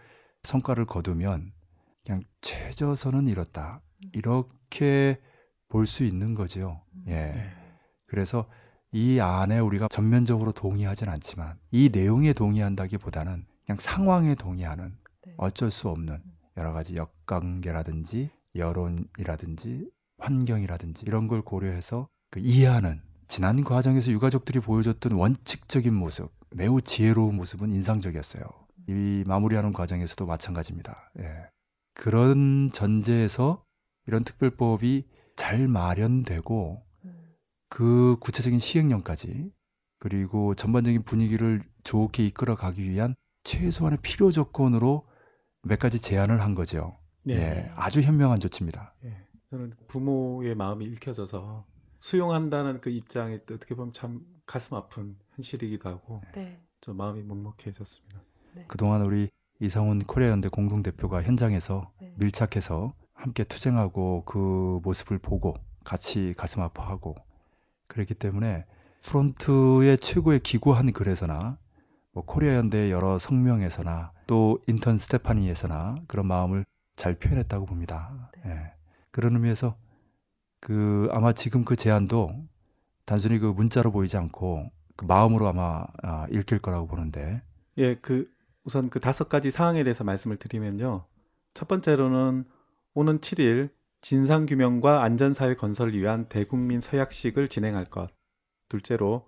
성과를 0.43 0.87
거두면 0.87 1.53
그냥 2.07 2.23
최저선은 2.41 3.29
이렇다. 3.29 3.83
이렇게 4.15 5.21
볼 5.69 5.85
수 5.87 6.05
있는 6.05 6.35
거죠. 6.35 6.81
예. 7.09 7.11
네. 7.13 7.51
그래서 8.07 8.49
이 8.93 9.21
안에 9.21 9.59
우리가 9.59 9.89
전면적으로 9.89 10.53
동의하진 10.53 11.09
않지만 11.09 11.59
이 11.71 11.91
내용에 11.93 12.33
동의한다기보다는 12.33 13.45
그냥 13.67 13.79
상황에 13.79 14.35
동의하는 14.35 14.97
네. 15.27 15.35
어쩔 15.37 15.71
수 15.71 15.89
없는 15.89 16.23
여러 16.57 16.73
가지 16.73 16.97
역관계라든지 16.97 18.31
여론이라든지 18.55 19.91
환경이라든지 20.19 21.05
이런 21.07 21.29
걸 21.29 21.43
고려해서 21.43 22.09
그 22.31 22.41
이해하는 22.41 23.03
지난 23.29 23.63
과정에서 23.63 24.11
유가족들이 24.11 24.61
보여줬던 24.61 25.13
원칙적인 25.13 25.93
모습, 25.95 26.31
매우 26.51 26.81
지혜로운 26.81 27.37
모습은 27.37 27.71
인상적이었어요. 27.71 28.43
이 28.89 29.23
마무리하는 29.27 29.73
과정에서도 29.75 30.25
마찬가지입니다. 30.25 31.13
예. 31.21 31.51
그런 31.93 32.71
전제에서 32.73 33.63
이런 34.07 34.25
특별법이 34.25 35.07
잘 35.37 35.69
마련되고 35.69 36.83
음. 36.83 36.88
그 37.69 38.17
구체적인 38.21 38.59
시행령까지 38.59 39.53
그리고 39.99 40.55
전반적인 40.55 41.03
분위기를 41.03 41.61
좋게 41.85 42.27
이끌어 42.27 42.55
가기 42.55 42.89
위한 42.89 43.15
최소한의 43.45 43.99
필요 44.03 44.31
조건으로 44.31 45.07
몇 45.63 45.79
가지 45.79 46.01
제안을 46.01 46.41
한 46.41 46.55
거죠. 46.55 46.97
네. 47.23 47.35
예, 47.35 47.73
아주 47.75 48.01
현명한 48.01 48.41
조치입니다. 48.41 48.95
예. 49.05 49.17
저는 49.51 49.75
부모의 49.89 50.55
마음이 50.55 50.85
읽혀져서 50.87 51.67
수용한다는 51.99 52.81
그 52.81 52.91
입장이 52.91 53.41
또 53.47 53.55
어떻게 53.55 53.75
보면 53.75 53.93
참 53.93 54.21
가슴 54.47 54.77
아픈 54.77 55.17
현실이기도 55.35 55.89
하고 55.89 56.23
네. 56.35 56.61
좀 56.81 56.97
마음이 56.97 57.23
먹먹해졌습니다. 57.23 58.21
그동안 58.67 59.03
우리 59.03 59.31
이상훈 59.61 60.01
코리아연대 60.01 60.49
공동대표가 60.49 61.23
현장에서 61.23 61.91
네. 62.01 62.15
밀착해서 62.17 62.95
함께 63.15 63.45
투쟁하고 63.45 64.25
그 64.25 64.81
모습을 64.83 65.19
보고 65.19 65.57
같이 65.85 66.35
가슴 66.37 66.63
아파하고 66.63 67.17
그랬기 67.89 68.15
때문에 68.15 68.65
프론트의 69.03 69.99
최근에 69.99 70.41
기고한 70.41 70.93
글에서나 70.93 71.59
뭐 72.13 72.25
코리아 72.25 72.55
연대의 72.57 72.91
여러 72.91 73.19
성명에서나 73.19 74.13
또 74.27 74.59
인턴 74.67 74.99
스테파니에서나 74.99 75.97
그런 76.07 76.27
마음을 76.27 76.65
잘 76.97 77.15
표현했다고 77.15 77.67
봅니다. 77.67 78.31
네. 78.45 78.51
예. 78.51 78.73
그런 79.11 79.35
의미에서 79.35 79.77
그 80.61 81.09
아마 81.13 81.33
지금 81.33 81.65
그 81.65 81.77
제안도 81.77 82.31
단순히 83.05 83.39
그 83.39 83.47
문자로 83.47 83.91
보이지 83.91 84.17
않고 84.17 84.71
그 84.97 85.05
마음으로 85.05 85.49
아마 85.49 85.85
아, 86.03 86.27
읽힐 86.31 86.59
거라고 86.59 86.87
보는데 86.87 87.43
예, 87.79 87.95
그 87.95 88.31
우선 88.65 88.91
그 88.91 89.01
다섯 89.01 89.29
가지 89.29 89.51
사항에 89.51 89.83
대해서 89.85 90.05
말씀을 90.05 90.37
드리면요. 90.37 91.05
첫 91.55 91.69
번째로는 91.69 92.45
오는 92.95 93.21
7일 93.21 93.71
진상 94.01 94.47
규명과 94.47 95.03
안전사회 95.03 95.55
건설을 95.55 95.99
위한 95.99 96.27
대국민 96.29 96.81
서약식을 96.81 97.49
진행할 97.49 97.85
것. 97.85 98.11
둘째로 98.69 99.27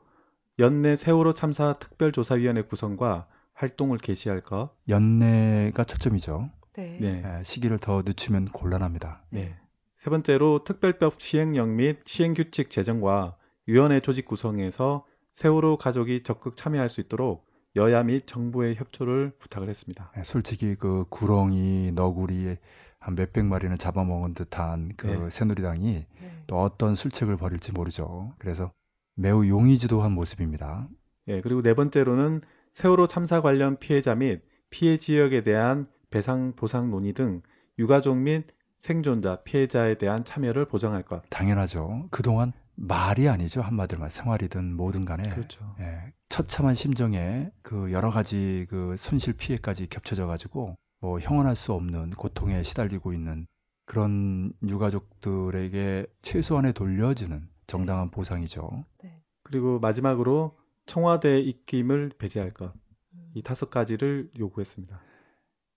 연내 0.59 0.97
세월호 0.97 1.33
참사 1.35 1.75
특별조사위원회 1.79 2.63
구성과 2.63 3.27
활동을 3.55 3.99
개시할 3.99 4.43
것. 4.43 4.71
연내가 4.89 5.85
초점이죠. 5.85 6.51
네. 6.77 6.99
네. 7.01 7.23
예, 7.25 7.43
시기를 7.45 7.79
더 7.79 8.03
늦추면 8.05 8.47
곤란합니다. 8.47 9.25
네. 9.31 9.57
세 9.99 10.09
번째로 10.09 10.65
특별법 10.65 11.21
시행령 11.21 11.77
및 11.77 12.01
시행규칙 12.07 12.71
제정과 12.71 13.37
위원회 13.67 14.01
조직 14.01 14.25
구성에서 14.25 15.05
세월호 15.33 15.77
가족이 15.79 16.23
적극 16.23 16.57
참여할 16.57 16.89
수 16.89 17.01
있도록 17.01 17.47
여야 17.77 18.03
및 18.03 18.27
정부의 18.27 18.77
협조를 18.77 19.33
부탁을 19.39 19.69
했습니다. 19.69 20.13
예, 20.17 20.23
솔직히 20.23 20.75
그 20.75 21.05
구렁이, 21.09 21.93
너구리 21.95 22.57
한 23.01 23.15
몇백 23.15 23.47
마리는 23.47 23.77
잡아먹은 23.79 24.35
듯한 24.35 24.93
그 24.97 25.07
네. 25.07 25.31
새누리당이 25.31 26.07
네. 26.21 26.43
또 26.47 26.61
어떤 26.61 26.95
술책을 26.95 27.37
벌일지 27.39 27.73
모르죠. 27.73 28.35
그래서 28.39 28.73
매우 29.17 29.47
용의주도한 29.47 30.13
모습입니다. 30.13 30.89
예, 31.29 31.41
그리고 31.41 31.63
네 31.63 31.75
번째로는 31.75 32.43
세월호 32.73 33.07
참사 33.07 33.41
관련 33.41 33.79
피해자 33.79 34.15
및 34.15 34.43
피해 34.69 34.99
지역에 34.99 35.43
대한 35.43 35.89
배상 36.11 36.53
보상 36.55 36.91
논의 36.91 37.15
등 37.15 37.43
유가족 37.79 38.17
및 38.19 38.47
생존자 38.79 39.43
피해자에 39.45 39.97
대한 39.97 40.25
참여를 40.25 40.67
보장할 40.67 41.03
것. 41.03 41.23
당연하죠. 41.31 42.09
그동안 42.11 42.53
말이 42.75 43.29
아니죠. 43.29 43.61
한마디로 43.61 44.01
말 44.01 44.11
생활이든 44.11 44.75
뭐든 44.75 45.05
간에 45.05 45.29
그렇죠. 45.29 45.75
예, 45.81 46.13
처참한 46.29 46.75
심정에 46.75 47.51
그 47.63 47.93
여러 47.93 48.11
가지 48.11 48.67
그 48.71 48.95
손실 48.99 49.35
피해까지 49.35 49.89
겹쳐져 49.89 50.27
가지고 50.27 50.77
뭐 51.01 51.19
형언할 51.19 51.57
수 51.57 51.73
없는 51.73 52.11
고통에 52.11 52.63
시달리고 52.63 53.13
있는 53.13 53.47
그런 53.87 54.53
유가족들에게 54.63 56.07
최소한의 56.23 56.75
돌려주는 56.75 57.49
정당한 57.67 58.11
보상이죠. 58.11 58.85
네. 59.03 59.23
그리고 59.43 59.81
마지막으로 59.81 60.57
청와대 60.87 61.41
입김을 61.41 62.13
배제할 62.19 62.53
것. 62.53 62.73
음. 63.15 63.31
이 63.35 63.43
다섯 63.43 63.71
가지를 63.71 64.31
요구했습니다. 64.39 65.01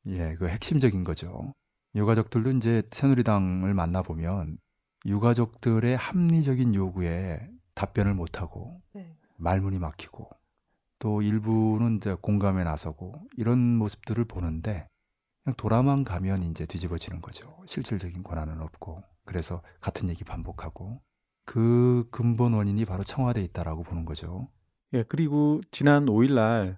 예, 0.08 0.36
그 0.36 0.48
핵심적인 0.48 1.04
거죠. 1.04 1.54
유가족들도 1.96 2.52
이제 2.52 2.84
새누리당을 2.92 3.74
만나보면 3.74 4.58
유가족들의 5.06 5.96
합리적인 5.96 6.76
요구에 6.76 7.50
답변을 7.76 8.14
못하고 8.14 8.82
네. 8.94 9.16
말문이 9.38 9.80
막히고 9.80 10.30
또 11.00 11.22
일부는 11.22 11.98
이제 11.98 12.16
공감에 12.20 12.64
나서고 12.64 13.28
이런 13.38 13.60
모습들을 13.78 14.24
보는데 14.26 14.88
그냥 15.44 15.56
돌아만 15.58 16.04
가면 16.04 16.44
이제 16.44 16.66
뒤집어지는 16.66 17.22
거죠. 17.22 17.58
실질적인 17.66 18.24
권한은 18.24 18.62
없고 18.62 19.04
그래서 19.26 19.62
같은 19.82 20.10
얘기 20.10 20.24
반복하고 20.24 21.02
그 21.46 22.08
근본 22.12 22.54
원인이 22.54 22.86
바로 22.86 23.04
청와대에 23.04 23.44
있다라고 23.44 23.84
보는 23.84 24.06
거죠. 24.06 24.48
예, 24.94 25.04
그리고 25.04 25.62
지난 25.72 26.06
5일날 26.06 26.78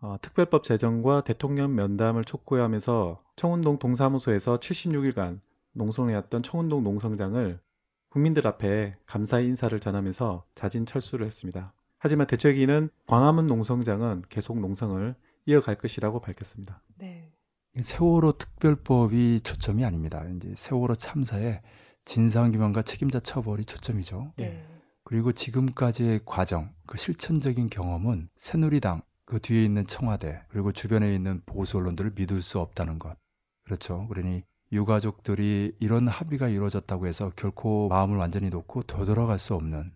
어, 0.00 0.16
특별법 0.20 0.64
제정과 0.64 1.22
대통령 1.24 1.74
면담을 1.74 2.24
촉구하면서 2.24 3.22
청운동 3.36 3.78
동사무소에서 3.78 4.58
76일간 4.58 5.40
농성해왔던 5.72 6.42
청운동 6.42 6.82
농성장을 6.82 7.60
국민들 8.10 8.46
앞에 8.46 8.96
감사의 9.06 9.46
인사를 9.46 9.78
전하면서 9.78 10.44
자진 10.54 10.84
철수를 10.84 11.24
했습니다. 11.24 11.72
하지만 11.98 12.26
대책위는 12.26 12.90
광화문 13.06 13.46
농성장은 13.46 14.24
계속 14.28 14.58
농성을 14.58 15.14
이어갈 15.46 15.76
것이라고 15.76 16.20
밝혔습니다. 16.20 16.82
네. 16.98 17.32
세월호 17.80 18.32
특별법이 18.32 19.40
초점이 19.42 19.84
아닙니다. 19.84 20.24
이제 20.36 20.52
세월호 20.56 20.94
참사의 20.94 21.62
진상규명과 22.04 22.82
책임자 22.82 23.18
처벌이 23.20 23.64
초점이죠. 23.64 24.32
네. 24.36 24.66
그리고 25.04 25.32
지금까지의 25.32 26.20
과정, 26.24 26.72
그 26.86 26.98
실천적인 26.98 27.70
경험은 27.70 28.28
새누리당, 28.36 29.02
그 29.24 29.40
뒤에 29.40 29.64
있는 29.64 29.86
청와대, 29.86 30.42
그리고 30.48 30.72
주변에 30.72 31.14
있는 31.14 31.42
보수 31.46 31.78
언론들을 31.78 32.12
믿을 32.14 32.42
수 32.42 32.60
없다는 32.60 32.98
것. 32.98 33.16
그렇죠. 33.64 34.06
그러니 34.08 34.42
유가족들이 34.72 35.76
이런 35.80 36.08
합의가 36.08 36.48
이루어졌다고 36.48 37.06
해서 37.06 37.30
결코 37.36 37.88
마음을 37.88 38.16
완전히 38.16 38.48
놓고 38.48 38.82
되돌아갈 38.84 39.38
수 39.38 39.54
없는. 39.54 39.92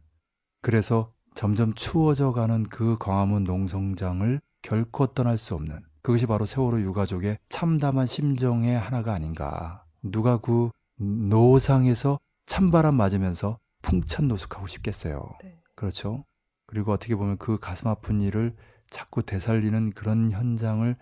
그래서 0.63 1.13
점점 1.35 1.75
추워져 1.75 2.33
가는 2.33 2.65
그 2.65 2.97
광화문 2.99 3.45
농성장을 3.45 4.41
결코 4.63 5.07
떠날 5.09 5.39
수 5.39 5.55
없는. 5.55 5.83
그것이 6.07 6.27
바로 6.27 6.47
세월호 6.47 6.83
유가족의 6.83 7.37
참담한 7.49 8.07
심정의 8.07 8.79
하나가 8.79 9.13
아닌가. 9.13 9.85
누가 10.05 10.37
그 10.37 10.71
노상에서 11.01 12.21
찬바람 12.47 12.95
맞으면서 12.95 13.59
풍찬 13.83 14.29
노숙하고 14.29 14.69
싶겠어요. 14.69 15.29
네. 15.43 15.61
그렇죠. 15.75 16.25
그리고 16.69 16.93
어떻게 16.93 17.17
보면 17.17 17.39
그 17.39 17.59
가슴 17.59 17.89
아픈 17.89 18.21
일을 18.21 18.55
자꾸 18.89 19.21
되살리는 19.21 19.95
그런 19.95 20.31
현장을 20.31 20.95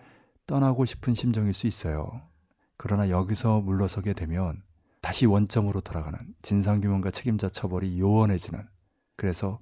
떠나고 0.47 0.85
싶은 0.85 1.13
심정일 1.13 1.53
수 1.53 1.67
있어요. 1.67 2.23
그러나 2.75 3.11
여기서 3.11 3.61
물러서게 3.61 4.13
되면 4.13 4.63
다시 5.01 5.27
원점으로 5.27 5.81
돌아가는 5.81 6.17
진상규명과 6.41 7.11
책임자 7.11 7.47
처벌이 7.47 7.99
요원해지는 7.99 8.59
그래서 9.17 9.59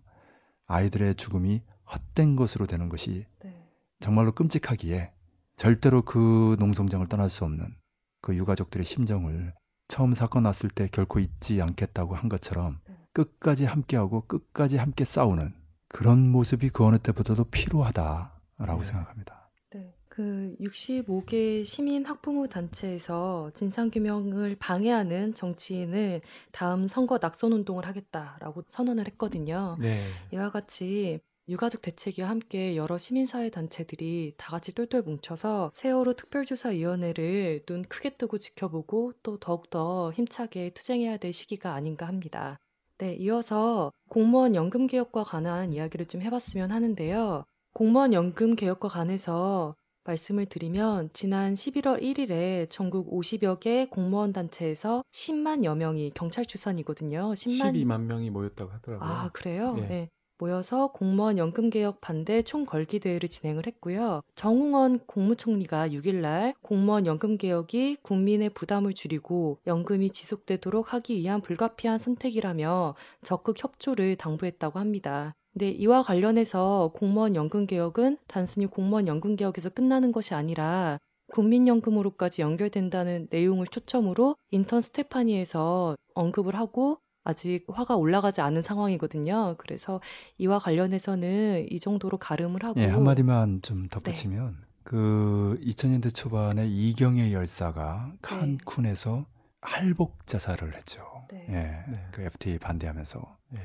아이들의 0.68 1.16
죽음이 1.16 1.64
헛된 1.92 2.38
것으로 2.38 2.66
되는 2.66 2.88
것이 2.88 3.26
네. 3.44 3.70
정말로 4.00 4.32
끔찍하기에 4.32 5.12
절대로 5.56 6.02
그 6.02 6.56
농성장을 6.60 7.06
떠날 7.08 7.30
수 7.30 7.44
없는 7.46 7.76
그 8.22 8.36
유가족들의 8.36 8.84
심정을 8.86 9.54
처음 9.88 10.16
사건 10.16 10.44
났을 10.44 10.70
때 10.70 10.88
결코 10.92 11.20
잊지 11.20 11.62
않겠다고 11.62 12.16
한 12.16 12.30
것처럼 12.30 12.80
끝까지 13.14 13.66
함께하고 13.66 14.22
끝까지 14.22 14.78
함께 14.78 15.06
싸우는 15.06 15.54
그런 15.88 16.28
모습이 16.30 16.70
그 16.70 16.84
어느 16.84 16.98
때보다도 16.98 17.46
필요하다라고 17.46 18.78
네. 18.78 18.84
생각합니다. 18.84 19.52
네. 19.72 19.94
그 20.10 20.56
65개 20.60 21.64
시민 21.64 22.06
학부모 22.06 22.48
단체에서 22.48 23.52
진상규명을 23.54 24.56
방해하는 24.60 25.36
정치인을 25.36 26.22
다음 26.52 26.88
선거 26.88 27.20
낙선 27.20 27.52
운동을 27.52 27.86
하겠다라고 27.86 28.64
선언을 28.68 29.08
했거든요. 29.08 29.78
네. 29.80 30.04
이와 30.34 30.50
같이 30.50 31.20
유가족 31.50 31.82
대책위와 31.82 32.30
함께 32.30 32.78
여러 32.78 32.98
시민사회 32.98 33.50
단체들이 33.50 34.36
다 34.38 34.52
같이 34.52 34.74
똘똘 34.74 35.02
뭉쳐서 35.02 35.72
세월호 35.74 36.14
특별조사위원회를 36.14 37.66
눈 37.66 37.82
크게 37.84 38.12
뜨고 38.12 38.38
지켜보고 38.38 39.14
또 39.24 39.38
더욱더 39.38 40.14
힘차게 40.14 40.70
투쟁해야 40.70 41.18
될 41.18 41.34
시기가 41.34 41.74
아닌가 41.74 42.08
합니다. 42.08 42.58
네, 42.98 43.16
이어서 43.16 43.92
공무원 44.10 44.56
연금 44.56 44.88
개혁과 44.88 45.26
관한 45.26 45.74
이야기를 45.74 46.06
좀 46.06 46.22
해봤으면 46.22 46.72
하는데요. 46.72 47.44
공무원 47.74 48.14
연금 48.14 48.56
개혁과 48.56 48.88
관해서 48.88 49.76
말씀을 50.06 50.46
드리면 50.46 51.10
지난 51.12 51.56
11월 51.56 52.02
1일에 52.02 52.70
전국 52.70 53.12
50여 53.12 53.60
개 53.60 53.86
공무원 53.88 54.32
단체에서 54.32 55.04
10만여 55.12 55.76
명이 55.76 56.12
경찰 56.14 56.46
추산이거든요. 56.46 57.34
10만 57.34 57.74
12만 57.74 58.02
명이 58.02 58.30
모였다고 58.30 58.72
하더라고요. 58.72 59.10
아, 59.10 59.30
그래요? 59.34 59.76
예. 59.80 59.88
네. 59.88 60.10
모여서 60.44 60.88
공무원 60.88 61.38
연금 61.38 61.70
개혁 61.70 62.02
반대 62.02 62.42
총걸기 62.42 63.00
대회를 63.00 63.30
진행을 63.30 63.66
했고요. 63.66 64.22
정웅원 64.36 65.00
국무총리가 65.06 65.88
6일날 65.88 66.54
공무원 66.62 67.06
연금 67.06 67.38
개혁이 67.38 67.98
국민의 68.02 68.50
부담을 68.50 68.92
줄이고 68.94 69.60
연금이 69.68 70.10
지속되도록 70.10 70.94
하기 70.94 71.16
위한 71.16 71.40
불가피한 71.40 71.98
선택이라며 71.98 72.96
적극 73.22 73.64
협조를 73.64 74.18
당부했다고 74.18 74.80
합니다. 74.80 75.34
근데 75.54 75.70
이와 75.70 76.04
관련해서 76.04 76.92
공무원 76.94 77.36
연금 77.36 77.66
개혁은 77.66 78.18
단순히 78.28 78.66
공무원 78.66 79.08
연금 79.08 79.38
개혁에서 79.38 79.70
끝나는 79.70 80.12
것이 80.12 80.34
아니라 80.34 80.98
국민연금으로까지 81.32 82.42
연결된다는 82.42 83.28
내용을 83.30 83.66
초점으로 83.68 84.36
인턴 84.52 84.82
스테파니에서 84.82 85.96
언급을 86.16 86.56
하고 86.56 87.00
아직 87.24 87.66
화가 87.68 87.96
올라가지 87.96 88.42
않은 88.42 88.62
상황이거든요. 88.62 89.56
그래서 89.58 90.02
이와 90.38 90.60
관련해서는 90.60 91.68
이 91.70 91.80
정도로 91.80 92.18
가름을 92.18 92.64
하고 92.64 92.80
예, 92.82 92.88
한마디만 92.88 93.62
좀 93.62 93.88
덧붙이면 93.88 94.58
그 94.84 95.58
2000년대 95.62 96.14
초반에 96.14 96.68
이경의 96.68 97.34
열사가 97.34 98.14
칸쿤에서 98.22 99.26
할복 99.62 100.28
자살을 100.28 100.76
했죠. 100.76 101.06
네. 101.32 101.46
예, 101.50 101.92
네. 101.92 102.08
그 102.12 102.22
FTA 102.22 102.60
반대하면서 102.60 103.38
네. 103.50 103.62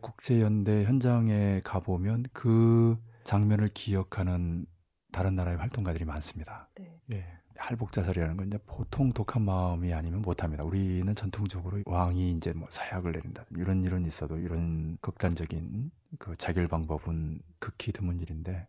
국제연대 0.00 0.84
현장에 0.84 1.60
가보면 1.64 2.26
그 2.32 2.98
장면을 3.24 3.70
기억하는 3.72 4.66
다른 5.10 5.34
나라의 5.34 5.58
활동가들이 5.58 6.04
많습니다. 6.04 6.68
네. 6.78 7.00
예. 7.12 7.26
할복 7.56 7.92
자살이라는 7.92 8.36
건 8.36 8.46
이제 8.48 8.58
보통 8.66 9.12
독한 9.12 9.42
마음이 9.42 9.92
아니면 9.92 10.22
못합니다. 10.22 10.64
우리는 10.64 11.14
전통적으로 11.14 11.80
왕이 11.86 12.32
이제 12.32 12.52
뭐 12.52 12.68
사약을 12.70 13.12
내린다 13.12 13.44
이런 13.56 13.82
일은 13.84 14.04
있어도 14.06 14.38
이런 14.38 14.96
극단적인 15.00 15.90
그 16.18 16.36
자결 16.36 16.68
방법은 16.68 17.40
극히 17.58 17.92
드문 17.92 18.20
일인데 18.20 18.66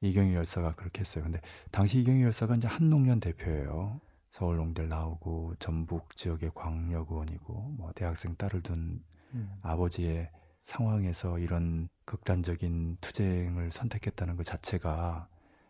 이경희 0.00 0.34
열사가 0.34 0.74
그렇게 0.74 1.00
했어요. 1.00 1.24
근데 1.24 1.40
당시 1.70 1.98
이경희 2.00 2.22
열사가 2.22 2.56
이제 2.56 2.68
한농련 2.68 3.20
대표예요. 3.20 4.00
서울 4.30 4.56
농대를 4.56 4.88
나오고 4.88 5.54
전북 5.58 6.16
지역의 6.16 6.52
광역 6.54 7.10
의원이고 7.10 7.74
뭐 7.76 7.92
대학생 7.94 8.36
딸을 8.36 8.62
둔 8.62 9.02
음. 9.34 9.50
아버지의 9.62 10.30
상황에서 10.60 11.38
이런 11.38 11.88
극단적인 12.04 12.98
투쟁을 13.00 13.70
선택했다는 13.70 14.36
것 14.36 14.44
자체가 14.44 15.28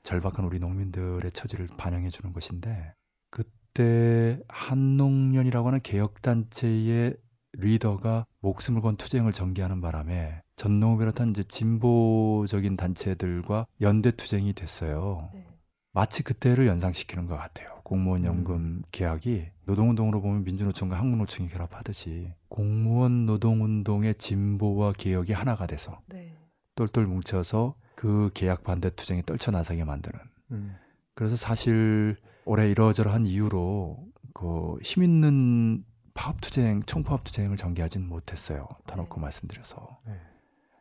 절박한 0.09 0.47
우리 0.47 0.59
농민들의 0.59 1.31
처지를 1.33 1.69
반영해 1.77 2.09
주는 2.09 2.33
것인데 2.33 2.95
그때 3.29 4.41
한농련이라고 4.49 5.67
하는 5.67 5.81
개혁단체의 5.83 7.15
리더가 7.53 8.25
목숨을 8.41 8.81
건 8.81 8.97
투쟁을 8.97 9.33
전개하는 9.33 9.83
바람에 9.83 10.41
전농을 10.57 10.97
비롯한 10.97 11.31
이제 11.31 11.43
진보적인 11.43 12.79
단체들과 12.79 13.67
연대 13.83 14.11
투쟁이 14.11 14.55
됐어요. 14.55 15.29
네. 15.35 15.47
마치 15.93 16.23
그때를 16.23 16.67
연상시키는 16.69 17.27
것 17.27 17.37
같아요. 17.37 17.81
공무원 17.83 18.25
연금 18.25 18.55
음. 18.55 18.83
계약이 18.91 19.51
노동운동으로 19.67 20.23
보면 20.23 20.43
민주노총과 20.45 20.99
한국노총이 20.99 21.51
결합하듯이 21.51 22.33
공무원 22.49 23.27
노동운동의 23.27 24.15
진보와 24.15 24.95
개혁이 24.95 25.35
하나가 25.35 25.67
돼서 25.67 26.01
네. 26.07 26.35
똘똘 26.77 27.05
뭉쳐서 27.05 27.75
그 27.99 28.31
계약 28.33 28.63
반대 28.63 28.91
투쟁에 28.91 29.23
떨쳐나서게 29.23 29.83
만드는. 29.83 30.21
음. 30.53 30.77
그래서 31.15 31.35
사실 31.35 32.17
올해 32.45 32.71
이러저러한 32.71 33.27
이유로 33.27 34.07
그 34.35 34.79
힘 34.85 35.03
있는 35.03 35.85
파업 36.15 36.41
투쟁, 36.41 36.85
총파업 36.85 37.25
투쟁을 37.25 37.57
전개하진 37.57 38.09
못했어요. 38.09 38.69
터놓고 38.87 39.17
네. 39.17 39.23
말씀드려서 39.23 39.99
네. 40.07 40.13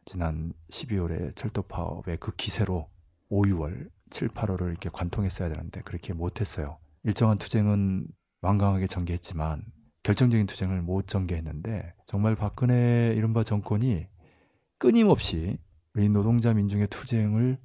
지난 0.05 0.53
12월에 0.69 1.35
철도 1.35 1.63
파업의 1.63 2.17
그 2.19 2.35
기세로 2.35 2.87
5, 3.29 3.41
6월, 3.45 3.89
7, 4.11 4.27
8월을 4.27 4.69
이렇게 4.69 4.91
관통했어야 4.93 5.49
되는데 5.49 5.81
그렇게 5.81 6.13
못했어요. 6.13 6.77
일정한 7.01 7.39
투쟁은 7.39 8.05
완강하게 8.41 8.85
전개했지만 8.85 9.63
결정적인 10.03 10.45
투쟁을 10.45 10.83
못 10.83 11.07
전개했는데 11.07 11.95
정말 12.05 12.35
박근혜 12.35 13.11
이른바 13.17 13.43
정권이 13.43 14.05
끊임없이 14.77 15.57
우리 15.97 16.09
노동자 16.09 16.53
민중의 16.53 16.89
투쟁을 16.89 17.57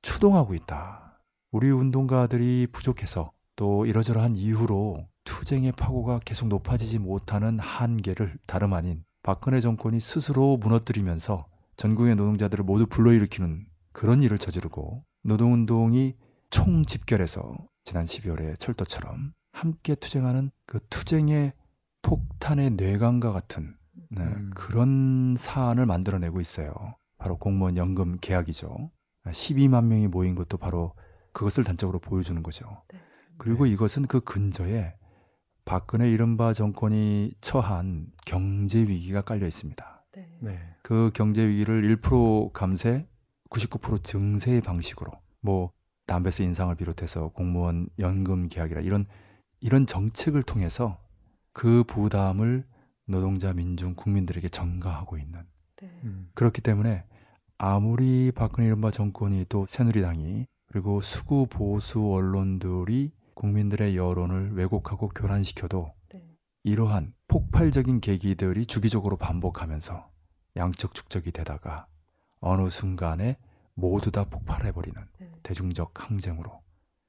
추동하고 0.00 0.54
있다. 0.54 1.20
우리 1.50 1.72
운동가들이 1.72 2.68
부족해서 2.70 3.32
또 3.56 3.84
이러저러한 3.84 4.36
이유로 4.36 5.08
투쟁의 5.24 5.72
파고가 5.72 6.20
계속 6.24 6.46
높아지지 6.46 7.00
못하는 7.00 7.58
한계를 7.58 8.38
다름 8.46 8.74
아닌 8.74 9.02
박근혜 9.24 9.58
정권이 9.58 9.98
스스로 9.98 10.56
무너뜨리면서 10.58 11.48
전국의 11.76 12.14
노동자들을 12.14 12.64
모두 12.64 12.86
불러일으키는 12.86 13.66
그런 13.92 14.22
일을 14.22 14.38
저지르고 14.38 15.02
노동운동이 15.24 16.14
총 16.48 16.84
집결해서 16.84 17.56
지난 17.82 18.04
12월에 18.04 18.56
철도처럼 18.60 19.32
함께 19.50 19.96
투쟁하는 19.96 20.52
그 20.64 20.78
투쟁의 20.90 21.54
폭탄의 22.02 22.70
뇌관과 22.70 23.32
같은 23.32 23.74
네, 24.10 24.22
음. 24.22 24.52
그런 24.54 25.34
사안을 25.36 25.86
만들어내고 25.86 26.40
있어요. 26.40 26.94
바로 27.20 27.36
공무원 27.36 27.76
연금 27.76 28.16
계약이죠. 28.18 28.90
12만 29.26 29.84
명이 29.84 30.08
모인 30.08 30.34
것도 30.34 30.56
바로 30.56 30.94
그것을 31.32 31.62
단적으로 31.62 31.98
보여주는 31.98 32.42
거죠. 32.42 32.82
네. 32.92 32.98
그리고 33.36 33.64
네. 33.64 33.70
이것은 33.72 34.06
그 34.06 34.20
근저에 34.20 34.94
박근혜 35.66 36.10
이른바 36.10 36.54
정권이 36.54 37.34
처한 37.42 38.06
경제 38.26 38.80
위기가 38.80 39.20
깔려 39.20 39.46
있습니다. 39.46 40.04
네. 40.16 40.28
네. 40.40 40.58
그 40.82 41.10
경제 41.14 41.46
위기를 41.46 41.96
1% 42.00 42.52
감세, 42.52 43.06
99% 43.50 44.02
증세의 44.02 44.62
방식으로 44.62 45.12
뭐 45.40 45.72
담배세 46.06 46.42
인상을 46.44 46.74
비롯해서 46.74 47.28
공무원 47.28 47.88
연금 47.98 48.48
계약이라 48.48 48.80
이런 48.80 49.04
이런 49.60 49.86
정책을 49.86 50.42
통해서 50.42 50.98
그 51.52 51.84
부담을 51.84 52.64
노동자 53.06 53.52
민중 53.52 53.94
국민들에게 53.94 54.48
전가하고 54.48 55.18
있는 55.18 55.44
네. 55.80 56.00
음. 56.04 56.30
그렇기 56.34 56.62
때문에 56.62 57.04
아무리 57.62 58.32
박근혜 58.32 58.68
이른바 58.68 58.90
정권이 58.90 59.44
또 59.50 59.66
새누리당이 59.68 60.46
그리고 60.68 61.02
수구 61.02 61.46
보수 61.46 62.10
언론들이 62.10 63.12
국민들의 63.34 63.98
여론을 63.98 64.54
왜곡하고 64.54 65.08
교란시켜도 65.08 65.92
네. 66.14 66.24
이러한 66.64 67.12
폭발적인 67.28 68.00
계기들이 68.00 68.64
주기적으로 68.64 69.18
반복하면서 69.18 70.10
양적 70.56 70.94
축적이 70.94 71.32
되다가 71.32 71.86
어느 72.40 72.70
순간에 72.70 73.36
모두 73.74 74.10
다 74.10 74.24
폭발해버리는 74.24 74.98
네. 75.18 75.30
대중적 75.42 75.92
항쟁으로 76.02 76.62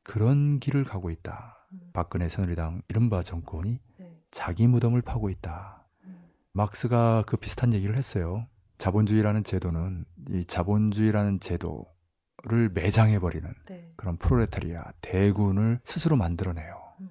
그런 0.04 0.60
길을 0.60 0.84
가고 0.84 1.12
있다. 1.12 1.66
음. 1.72 1.80
박근혜 1.94 2.28
새누리당 2.28 2.82
이른바 2.90 3.24
정권이 3.24 3.80
네. 4.00 4.18
자기 4.32 4.68
무덤을 4.68 5.02
파고 5.02 5.30
있다. 5.30 5.88
음. 6.04 6.30
막스가 6.52 7.24
그 7.26 7.38
비슷한 7.38 7.74
얘기를 7.74 7.96
했어요. 7.96 8.48
자본주의라는 8.82 9.44
제도는 9.44 10.06
이 10.32 10.44
자본주의라는 10.44 11.40
제도를 11.40 12.72
매장해버리는 12.74 13.54
네. 13.70 13.94
그런 13.96 14.18
프로레타리아 14.18 14.84
대군을 15.02 15.80
스스로 15.84 16.16
만들어내요. 16.16 16.82
음. 17.02 17.10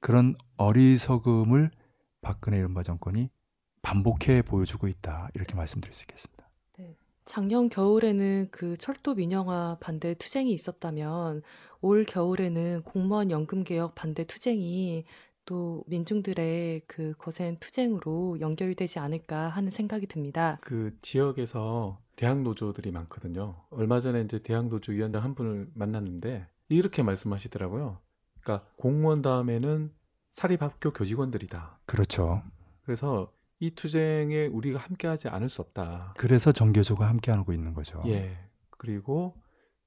그런 0.00 0.34
어리석음을 0.58 1.70
박근혜 2.20 2.58
이른바 2.58 2.82
정권이 2.82 3.30
반복해 3.80 4.42
보여주고 4.42 4.86
있다. 4.86 5.30
이렇게 5.32 5.54
말씀드릴 5.54 5.94
수 5.94 6.02
있겠습니다. 6.02 6.44
작년 7.24 7.70
겨울에는 7.70 8.48
그 8.50 8.76
철도 8.76 9.14
민영화 9.14 9.78
반대 9.80 10.12
투쟁이 10.12 10.52
있었다면 10.52 11.40
올 11.80 12.04
겨울에는 12.04 12.82
공무원 12.82 13.30
연금 13.30 13.64
개혁 13.64 13.94
반대 13.94 14.24
투쟁이 14.24 15.04
또 15.44 15.84
민중들의 15.86 16.82
그 16.86 17.14
거센 17.18 17.56
투쟁으로 17.58 18.38
연결되지 18.40 18.98
않을까 18.98 19.48
하는 19.48 19.70
생각이 19.70 20.06
듭니다. 20.06 20.58
그 20.60 20.96
지역에서 21.02 22.00
대학 22.16 22.42
노조들이 22.42 22.90
많거든요. 22.92 23.56
얼마 23.70 24.00
전에 24.00 24.22
이제 24.22 24.38
대학 24.42 24.68
노조 24.68 24.92
위원장 24.92 25.22
한 25.22 25.34
분을 25.34 25.68
만났는데 25.74 26.46
이렇게 26.68 27.02
말씀하시더라고요. 27.02 27.98
그러니까 28.40 28.68
공무원 28.76 29.22
다음에는 29.22 29.92
사립학교 30.30 30.92
교직원들이다. 30.92 31.80
그렇죠. 31.86 32.42
그래서 32.82 33.32
이 33.60 33.70
투쟁에 33.70 34.46
우리가 34.46 34.78
함께하지 34.78 35.28
않을 35.28 35.48
수 35.48 35.62
없다. 35.62 36.14
그래서 36.18 36.52
정교조가 36.52 37.08
함께하고 37.08 37.52
있는 37.52 37.72
거죠. 37.72 38.02
예. 38.06 38.36
그리고 38.70 39.34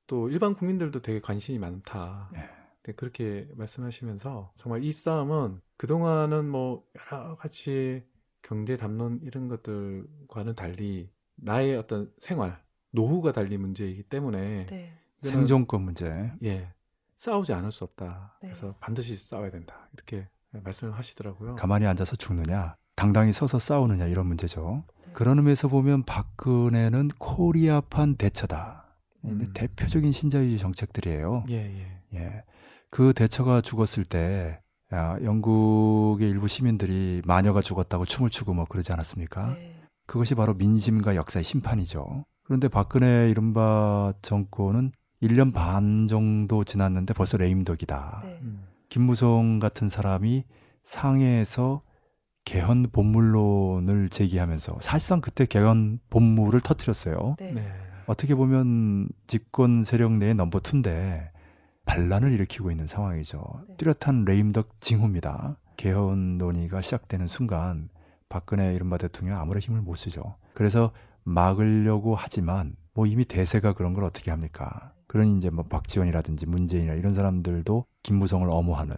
또 0.07 0.29
일반 0.29 0.55
국민들도 0.55 1.01
되게 1.01 1.19
관심이 1.19 1.59
많다. 1.59 2.31
예. 2.35 2.49
네, 2.87 2.93
그렇게 2.93 3.49
말씀하시면서 3.55 4.53
정말 4.55 4.81
이 4.81 4.93
싸움은 4.93 5.59
그동안은 5.75 6.47
뭐 6.49 6.85
여러 7.11 7.35
가지 7.35 8.05
경제 8.41 8.77
담론 8.77 9.19
이런 9.23 9.49
것들과는 9.49 10.55
달리 10.55 11.11
나의 11.35 11.75
어떤 11.75 12.09
생활, 12.17 12.57
노후가 12.91 13.33
달린 13.33 13.59
문제이기 13.59 14.03
때문에 14.03 14.67
네. 14.67 14.93
생존권 15.21 15.81
문제. 15.81 16.31
예. 16.43 16.73
싸우지 17.17 17.51
않을 17.51 17.73
수 17.73 17.83
없다. 17.83 18.37
네. 18.41 18.49
그래서 18.49 18.73
반드시 18.79 19.17
싸워야 19.17 19.51
된다. 19.51 19.89
이렇게 19.93 20.29
말씀을 20.51 20.93
하시더라고요. 20.93 21.55
가만히 21.55 21.85
앉아서 21.87 22.15
죽느냐, 22.15 22.77
당당히 22.95 23.33
서서 23.33 23.59
싸우느냐 23.59 24.05
이런 24.05 24.27
문제죠. 24.27 24.85
네. 25.05 25.11
그런 25.11 25.39
의미에서 25.39 25.67
보면 25.67 26.03
박근혜는 26.03 27.09
코리아판 27.19 28.15
대처다. 28.15 28.85
음. 29.25 29.51
대표적인 29.53 30.13
신자유주의 30.13 30.57
정책들이에요. 30.57 31.43
예, 31.49 31.55
예. 31.55 32.01
예. 32.13 32.43
그 32.89 33.13
대처가 33.13 33.61
죽었을 33.61 34.05
때 34.05 34.59
야, 34.93 35.17
영국의 35.21 36.29
일부 36.29 36.47
시민들이 36.47 37.21
마녀가 37.25 37.61
죽었다고 37.61 38.05
춤을 38.05 38.29
추고 38.29 38.53
뭐 38.53 38.65
그러지 38.65 38.93
않았습니까? 38.93 39.55
네. 39.55 39.75
그것이 40.05 40.35
바로 40.35 40.53
민심과 40.53 41.15
역사의 41.15 41.43
심판이죠. 41.43 42.23
그런데 42.43 42.69
박근혜 42.69 43.29
이른바 43.29 44.13
정권은 44.21 44.93
1년 45.21 45.53
반 45.53 46.07
정도 46.07 46.63
지났는데 46.63 47.13
벌써 47.13 47.35
레임덕이다. 47.37 48.21
네. 48.23 48.39
음. 48.41 48.63
김무성 48.87 49.59
같은 49.59 49.89
사람이 49.89 50.45
상해에서 50.85 51.81
개헌 52.45 52.91
본물론을 52.93 54.07
제기하면서 54.07 54.77
사실상 54.79 55.19
그때 55.19 55.45
개헌 55.45 55.99
본물을 56.09 56.61
터뜨렸어요. 56.61 57.35
네. 57.39 57.51
네. 57.51 57.67
어떻게 58.05 58.35
보면 58.35 59.09
집권 59.27 59.83
세력 59.83 60.13
내의 60.13 60.33
넘버 60.33 60.61
투인데 60.61 61.29
반란을 61.87 62.31
일으키고 62.33 62.69
있는 62.69 62.85
상황이죠. 62.85 63.61
네. 63.69 63.77
뚜렷한 63.77 64.25
레임덕 64.25 64.79
징후입니다. 64.79 65.57
개헌 65.77 66.37
논의가 66.37 66.81
시작되는 66.81 67.25
순간 67.25 67.89
박근혜 68.29 68.75
이른바 68.75 68.97
대통령 68.97 69.39
아무런 69.39 69.61
힘을 69.61 69.81
못 69.81 69.95
쓰죠. 69.95 70.35
그래서 70.53 70.91
막으려고 71.23 72.15
하지만 72.15 72.75
뭐 72.93 73.05
이미 73.05 73.25
대세가 73.25 73.73
그런 73.73 73.93
걸 73.93 74.03
어떻게 74.03 74.31
합니까? 74.31 74.93
그러니 75.07 75.37
이제 75.37 75.49
뭐 75.49 75.65
박지원이라든지 75.65 76.45
문재인이나 76.45 76.93
이런 76.93 77.13
사람들도 77.13 77.85
김무성을 78.03 78.47
엄호하는 78.51 78.95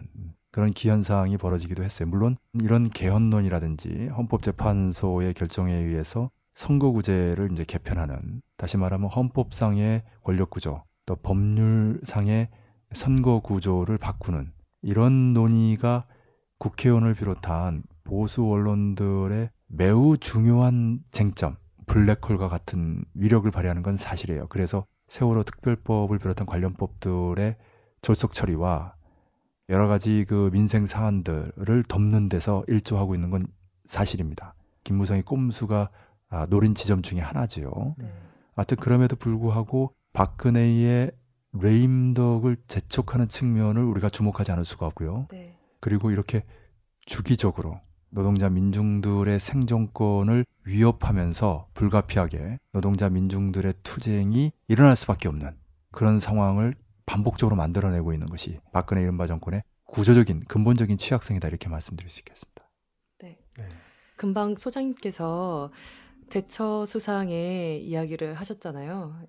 그런 0.50 0.70
기현상이 0.70 1.36
벌어지기도 1.36 1.84
했어요. 1.84 2.08
물론 2.08 2.36
이런 2.54 2.90
개헌론이라든지 2.90 4.08
헌법재판소의 4.08 5.34
결정에 5.34 5.74
의해서 5.74 6.30
선거구제를 6.54 7.50
이제 7.52 7.64
개편하는 7.64 8.42
다시 8.56 8.76
말하면 8.76 9.08
헌법상의 9.08 10.02
권력구조 10.24 10.82
또 11.06 11.16
법률상의 11.16 12.48
선거 12.92 13.40
구조를 13.40 13.98
바꾸는 13.98 14.52
이런 14.82 15.32
논의가 15.32 16.06
국회의원을 16.58 17.14
비롯한 17.14 17.82
보수 18.04 18.44
언론들의 18.44 19.50
매우 19.68 20.16
중요한 20.18 21.00
쟁점, 21.10 21.56
블랙홀과 21.86 22.48
같은 22.48 23.04
위력을 23.14 23.48
발휘하는 23.50 23.82
건 23.82 23.96
사실이에요. 23.96 24.48
그래서 24.48 24.84
세월호 25.08 25.44
특별법을 25.44 26.18
비롯한 26.18 26.46
관련 26.46 26.74
법들의 26.74 27.56
졸속 28.02 28.32
처리와 28.32 28.94
여러 29.68 29.86
가지 29.86 30.24
그 30.28 30.50
민생 30.52 30.86
사안들을 30.86 31.84
덮는 31.88 32.28
데서 32.28 32.64
일조하고 32.66 33.14
있는 33.14 33.30
건 33.30 33.46
사실입니다. 33.84 34.54
김무성의 34.84 35.22
꼼수가 35.22 35.90
아, 36.30 36.46
노린 36.46 36.74
지점 36.74 37.02
중에 37.02 37.20
하나지요. 37.20 37.94
네. 37.98 38.12
하여튼 38.54 38.76
그럼에도 38.78 39.16
불구하고 39.16 39.94
박근혜의 40.12 41.12
레임덕을 41.52 42.56
재촉하는 42.66 43.28
측면을 43.28 43.82
우리가 43.82 44.08
주목하지 44.08 44.52
않을 44.52 44.64
수가 44.64 44.86
없고요. 44.86 45.26
네. 45.30 45.58
그리고 45.80 46.10
이렇게 46.10 46.44
주기적으로 47.06 47.80
노동자 48.10 48.48
민중들의 48.48 49.38
생존권을 49.38 50.44
위협하면서 50.64 51.68
불가피하게 51.74 52.58
노동자 52.72 53.08
민중들의 53.08 53.74
투쟁이 53.82 54.52
일어날 54.68 54.96
수밖에 54.96 55.28
없는 55.28 55.56
그런 55.92 56.18
상황을 56.18 56.74
반복적으로 57.06 57.56
만들어내고 57.56 58.12
있는 58.12 58.28
것이 58.28 58.60
박근혜 58.72 59.02
이른바 59.02 59.26
정권의 59.26 59.62
구조적인 59.84 60.44
근본적인 60.46 60.98
취약성이다 60.98 61.48
이렇게 61.48 61.68
말씀드릴 61.68 62.10
수 62.10 62.20
있겠습니다. 62.20 62.70
네. 63.20 63.38
금방 64.16 64.54
소장님께서 64.54 65.72
대처 66.28 66.86
수상의 66.86 67.84
이야기를 67.84 68.34
하셨잖아요. 68.34 69.26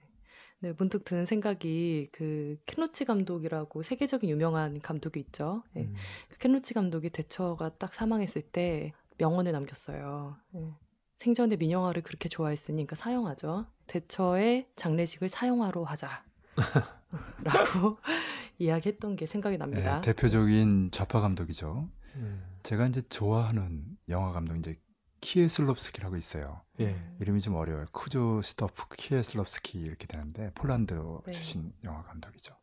네, 0.61 0.73
문득 0.77 1.03
드는 1.03 1.25
생각이 1.25 2.09
그 2.11 2.57
켄로치 2.67 3.05
감독이라고 3.05 3.81
세계적인 3.81 4.29
유명한 4.29 4.79
감독이 4.79 5.19
있죠. 5.19 5.63
네, 5.73 5.83
음. 5.83 5.95
그 6.29 6.37
켄로치 6.37 6.75
감독이 6.75 7.09
대처가 7.09 7.69
딱 7.77 7.93
사망했을 7.93 8.43
때 8.43 8.93
명언을 9.17 9.51
남겼어요. 9.51 10.37
네. 10.51 10.71
생전에 11.17 11.55
민영화를 11.55 12.03
그렇게 12.03 12.29
좋아했으니 12.29 12.77
그러니까 12.77 12.95
사형하죠. 12.95 13.65
대처의 13.87 14.67
장례식을 14.75 15.29
사형화로 15.29 15.83
하자. 15.83 16.23
라고 17.43 17.97
이야기했던 18.59 19.15
게 19.15 19.25
생각이 19.25 19.57
납니다. 19.57 19.97
예, 19.97 20.01
대표적인 20.01 20.91
좌파 20.91 21.21
감독이죠. 21.21 21.89
음. 22.15 22.43
제가 22.63 22.85
이제 22.85 23.01
좋아하는 23.01 23.97
영화 24.09 24.31
감독 24.31 24.55
이제 24.57 24.77
키에슬롭스키라고 25.21 26.17
있어요. 26.17 26.61
예. 26.79 26.95
이름이 27.19 27.41
좀 27.41 27.55
어려워요. 27.55 27.85
크쥐스토프 27.91 28.85
키에슬롭스키 28.97 29.79
이렇게 29.79 30.07
되는데 30.07 30.51
폴란드 30.55 30.93
네. 31.25 31.31
출신 31.31 31.73
영화 31.83 32.03
감독이죠. 32.03 32.55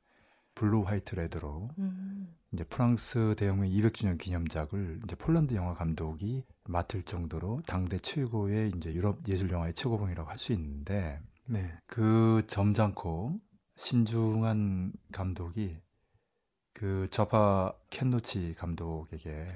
Blue 0.55 0.83
White 0.83 1.15
Red로 1.15 1.71
음, 1.79 2.35
이제 2.53 2.65
프랑스 2.65 3.35
대혁명 3.39 3.69
200주년 3.71 4.19
기념작을 4.19 5.01
이제 5.05 5.15
폴란드 5.15 5.55
영화 5.55 5.73
감독이 5.75 6.45
맡을 6.65 7.05
정도로 7.05 7.63
당대 7.65 7.99
최고의 7.99 8.73
이제 8.77 8.93
유럽 8.93 9.21
예술 9.29 9.51
영화의 9.51 9.75
최고봉이라고 9.75 10.29
할 10.29 10.37
수 10.37 10.53
있는데 10.53 11.21
네. 11.47 11.73
그 11.87 12.43
점잖고 12.49 13.41
신중한 13.77 14.93
감독이 15.13 15.81
그 16.73 17.07
좌파 17.11 17.73
켄노치 17.91 18.55
감독에게 18.59 19.49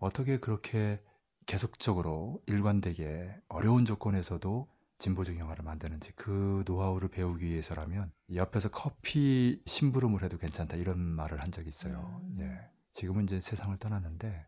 어떻게 0.00 0.38
그렇게 0.38 1.00
계속적으로 1.46 2.42
일관되게 2.46 3.34
어려운 3.48 3.84
조건에서도 3.84 4.68
진보적 4.98 5.38
영화를 5.38 5.64
만드는지 5.64 6.12
그 6.14 6.62
노하우를 6.66 7.08
배우기 7.08 7.44
위해서라면 7.44 8.12
옆에서 8.32 8.70
커피 8.70 9.62
심부름을 9.66 10.22
해도 10.22 10.38
괜찮다 10.38 10.76
이런 10.76 10.98
말을 10.98 11.40
한 11.40 11.50
적이 11.50 11.68
있어요. 11.68 12.20
음. 12.22 12.36
예. 12.40 12.70
지금은 12.92 13.24
이제 13.24 13.40
세상을 13.40 13.76
떠났는데 13.78 14.46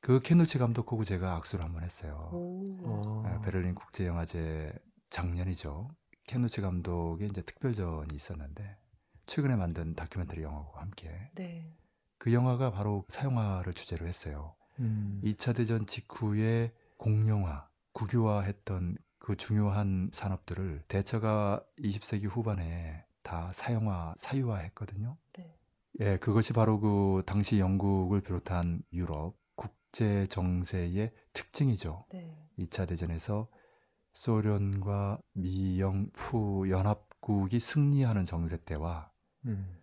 그 0.00 0.20
켄노치 0.20 0.58
감독하고 0.58 1.04
제가 1.04 1.36
악수를 1.36 1.64
한번 1.64 1.82
했어요. 1.84 2.30
오, 2.32 2.76
어. 2.82 3.22
아, 3.26 3.40
베를린 3.40 3.74
국제 3.74 4.06
영화제 4.06 4.72
작년이죠. 5.10 5.90
켄노치 6.26 6.60
감독의 6.60 7.28
이제 7.28 7.42
특별전이 7.42 8.14
있었는데 8.14 8.76
최근에 9.26 9.56
만든 9.56 9.94
다큐멘터리 9.94 10.42
영화와 10.42 10.82
함께 10.82 11.30
네. 11.34 11.74
그 12.18 12.32
영화가 12.32 12.72
바로 12.72 13.04
사용화를 13.08 13.74
주제로 13.74 14.06
했어요. 14.06 14.54
음. 14.80 15.20
2차 15.24 15.54
대전 15.54 15.86
직후에 15.86 16.72
공영화, 16.96 17.68
국유화했던 17.92 18.96
그 19.18 19.36
중요한 19.36 20.10
산업들을 20.12 20.84
대처가 20.88 21.62
20세기 21.78 22.28
후반에 22.28 23.04
다 23.22 23.50
사용화, 23.52 24.14
사유화했거든요. 24.16 25.16
네. 25.36 25.58
예, 26.00 26.16
그것이 26.16 26.52
바로 26.52 26.80
그 26.80 27.22
당시 27.26 27.58
영국을 27.58 28.20
비롯한 28.20 28.82
유럽 28.92 29.34
국제 29.54 30.26
정세의 30.26 31.12
특징이죠. 31.32 32.06
네. 32.10 32.48
2차 32.58 32.86
대전에서 32.88 33.48
소련과 34.12 35.20
미영 35.32 36.10
푸 36.12 36.68
연합국이 36.68 37.60
승리하는 37.60 38.24
정세 38.24 38.56
때와 38.64 39.10
음. 39.46 39.77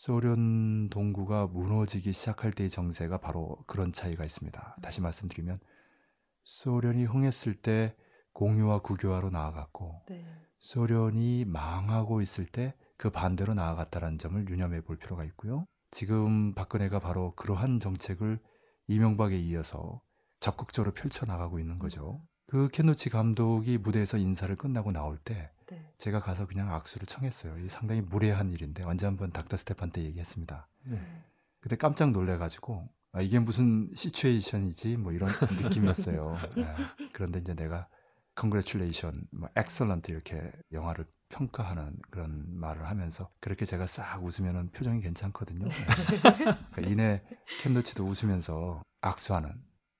소련 0.00 0.88
동구가 0.90 1.46
무너지기 1.48 2.12
시작할 2.12 2.52
때의 2.52 2.70
정세가 2.70 3.18
바로 3.18 3.58
그런 3.66 3.92
차이가 3.92 4.24
있습니다. 4.24 4.76
다시 4.82 5.00
말씀드리면 5.00 5.60
소련이 6.42 7.04
흥했을 7.04 7.54
때 7.54 7.94
공유와 8.32 8.80
국유화로 8.80 9.30
나아갔고 9.30 10.04
네. 10.08 10.24
소련이 10.58 11.44
망하고 11.46 12.22
있을 12.22 12.46
때 12.46 12.74
그 13.00 13.08
반대로 13.08 13.54
나아갔다는 13.54 14.18
점을 14.18 14.46
유념해 14.50 14.82
볼 14.82 14.98
필요가 14.98 15.24
있고요. 15.24 15.66
지금 15.90 16.52
박근혜가 16.52 16.98
바로 16.98 17.34
그러한 17.34 17.80
정책을 17.80 18.38
이명박에 18.88 19.38
이어서 19.38 20.02
적극적으로 20.38 20.92
펼쳐나가고 20.92 21.58
있는 21.58 21.78
거죠. 21.78 22.20
그 22.46 22.68
켄 22.68 22.85
로치 22.85 23.08
감독이 23.08 23.78
무대에서 23.78 24.18
인사를 24.18 24.54
끝나고 24.54 24.92
나올 24.92 25.16
때 25.16 25.50
네. 25.70 25.92
제가 25.98 26.20
가서 26.20 26.46
그냥 26.46 26.72
악수를 26.74 27.06
청했어요. 27.06 27.58
이 27.58 27.68
상당히 27.68 28.00
무례한 28.00 28.50
일인데 28.50 28.84
언제 28.84 29.06
한번 29.06 29.30
닥터 29.30 29.56
스테판 29.56 29.90
때 29.90 30.02
얘기했습니다. 30.02 30.68
네. 30.86 31.00
그때 31.60 31.76
깜짝 31.76 32.10
놀래가지고 32.10 32.88
아, 33.12 33.20
이게 33.20 33.38
무슨 33.38 33.90
시츄에이션이지 33.94 34.96
뭐 34.96 35.12
이런 35.12 35.28
느낌이었어요. 35.62 36.36
네. 36.56 36.74
그런데 37.12 37.40
이제 37.40 37.54
내가 37.54 37.88
congratulation, 38.38 39.26
뭐 39.32 39.48
excellent 39.56 40.10
이렇게 40.10 40.50
영화를 40.72 41.06
평가하는 41.28 41.96
그런 42.10 42.44
말을 42.58 42.88
하면서 42.88 43.30
그렇게 43.40 43.64
제가 43.64 43.86
싹 43.86 44.22
웃으면은 44.24 44.70
표정이 44.72 45.00
괜찮거든요. 45.00 45.66
네. 45.66 45.74
그러니까 46.72 46.82
이내 46.82 47.22
켄도치도 47.60 48.04
웃으면서 48.04 48.82
악수하는 49.00 49.52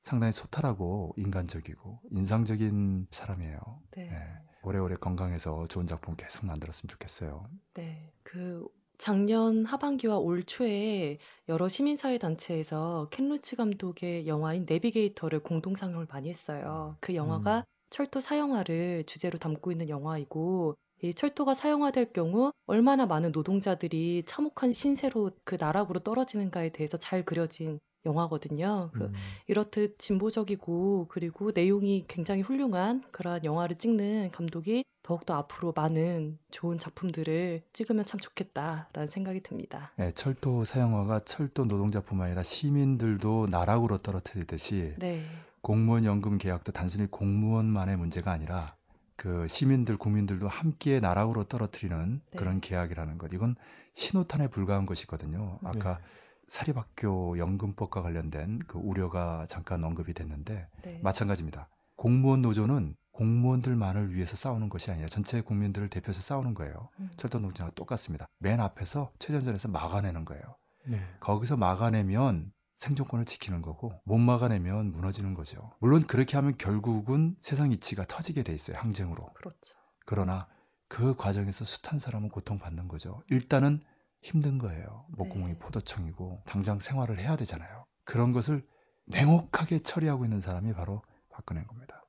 상당히 0.03 0.33
소탈하고 0.33 1.15
인간적이고 1.17 2.01
인상적인 2.11 3.09
사람이에요. 3.11 3.59
네. 3.97 4.09
네. 4.09 4.50
오래오래 4.63 4.97
건강해서 4.97 5.67
좋은 5.69 5.87
작품 5.87 6.17
계속 6.17 6.47
만들었으면 6.47 6.89
좋겠어요. 6.89 7.47
네. 7.75 8.13
그 8.23 8.67
작년 8.99 9.65
하반기와 9.65 10.19
올 10.19 10.45
초에 10.45 11.19
여러 11.49 11.69
시민사회 11.69 12.19
단체에서 12.19 13.09
켄루치 13.11 13.57
감독의 13.57 14.27
영화인 14.27 14.67
내비게이터를 14.69 15.41
공동 15.41 15.75
상영을 15.75 16.07
많이 16.11 16.29
했어요. 16.29 16.97
그 17.01 17.15
영화가 17.15 17.65
철도 17.89 18.21
사형화를 18.21 19.05
주제로 19.07 19.39
담고 19.39 19.73
있는 19.73 19.89
영화이고 19.89 20.77
이 21.03 21.15
철도가 21.15 21.55
사형화될 21.55 22.13
경우 22.13 22.53
얼마나 22.67 23.07
많은 23.07 23.33
노동자들이 23.33 24.25
참혹한 24.27 24.75
신세로 24.75 25.31
그 25.45 25.57
나락으로 25.59 26.01
떨어지는가에 26.01 26.69
대해서 26.69 26.99
잘 26.99 27.25
그려진 27.25 27.81
영화거든요. 28.07 28.91
그 28.93 29.05
음. 29.05 29.13
이렇듯 29.47 29.99
진보적이고 29.99 31.07
그리고 31.09 31.53
내용이 31.55 32.05
굉장히 32.09 32.43
훌륭한 32.43 33.03
그러한 33.11 33.45
영화를 33.45 33.77
찍는 33.77 34.31
감독이 34.31 34.85
더욱더 35.03 35.35
앞으로 35.35 35.73
많은 35.75 36.39
좋은 36.51 36.79
작품들을 36.79 37.63
찍으면 37.73 38.05
참 38.05 38.21
좋겠다라는 38.21 39.09
생각이 39.09 39.43
듭니다. 39.43 39.93
네, 39.97 40.13
철도 40.13 40.65
사형화가 40.65 41.21
철도 41.25 41.65
노동자뿐만 41.65 42.29
아니라 42.29 42.43
시민들도 42.43 43.49
나락으로 43.51 43.99
떨어뜨리듯이 43.99 44.95
네. 44.99 45.25
공무원 45.63 46.05
연금 46.05 46.39
계약도 46.39 46.73
단순히 46.73 47.07
공무원만의 47.07 47.97
문제가 47.97 48.33
아니라 48.33 48.77
그 49.17 49.47
시민들 49.49 49.99
국민들도 49.99 50.49
함께 50.49 51.01
나락으로 51.01 51.45
떨어뜨리는 51.45 52.23
네. 52.31 52.39
그런 52.39 52.61
계약이라는 52.61 53.19
것 53.19 53.31
이건 53.33 53.57
신호탄에 53.93 54.49
불과한 54.49 54.87
것이거든요. 54.87 55.59
아까 55.63 55.99
네. 55.99 56.05
사립학교 56.51 57.39
연금법과 57.39 58.03
관련된 58.03 58.59
그 58.67 58.77
우려가 58.77 59.47
잠깐 59.49 59.85
언급이 59.85 60.13
됐는데 60.15 60.69
네. 60.83 60.99
마찬가지입니다. 61.01 61.69
공무원 61.95 62.43
노조는 62.43 62.97
공무원들만을 63.13 64.15
위해서 64.15 64.35
싸우는 64.35 64.69
것이 64.69 64.91
아니라 64.91 65.07
전체 65.07 65.43
국민들을 65.43 65.89
대표해서 65.89 66.21
싸우는 66.21 66.55
거예요. 66.55 66.89
음. 66.99 67.09
철도 67.17 67.39
노조와 67.39 67.71
똑같습니다. 67.77 68.27
맨 68.39 68.59
앞에서 68.59 69.13
최전선에서 69.21 69.69
막아내는 69.69 70.25
거예요. 70.25 70.43
네. 70.89 71.01
거기서 71.21 71.57
막아내면 71.57 72.53
생존권을 72.75 73.27
지키는 73.27 73.63
거고 73.63 73.93
못 74.05 74.19
막아내면 74.19 74.91
무너지는 74.91 75.35
거죠. 75.35 75.71
물론 75.79 76.03
그렇게 76.03 76.37
하면 76.37 76.57
결국은 76.59 77.37
세상 77.41 77.71
이치가 77.71 78.03
터지게 78.03 78.43
돼 78.43 78.53
있어요. 78.53 78.77
항쟁으로. 78.77 79.35
그렇죠. 79.35 79.77
그러나 80.05 80.49
그 80.89 81.15
과정에서 81.15 81.65
숱한 81.65 82.01
사람은 82.01 82.29
고통받는 82.31 82.89
거죠. 82.89 83.23
일단은 83.29 83.83
힘든 84.21 84.59
거예요. 84.59 85.07
목구멍이 85.09 85.55
네. 85.55 85.59
포도청이고 85.59 86.43
당장 86.47 86.79
생활을 86.79 87.19
해야 87.19 87.37
되잖아요. 87.37 87.85
그런 88.05 88.33
것을 88.33 88.67
냉혹하게 89.07 89.81
처리하고 89.81 90.25
있는 90.25 90.41
사람이 90.41 90.73
바로 90.73 91.03
박근혜인 91.31 91.67
겁니다. 91.67 92.01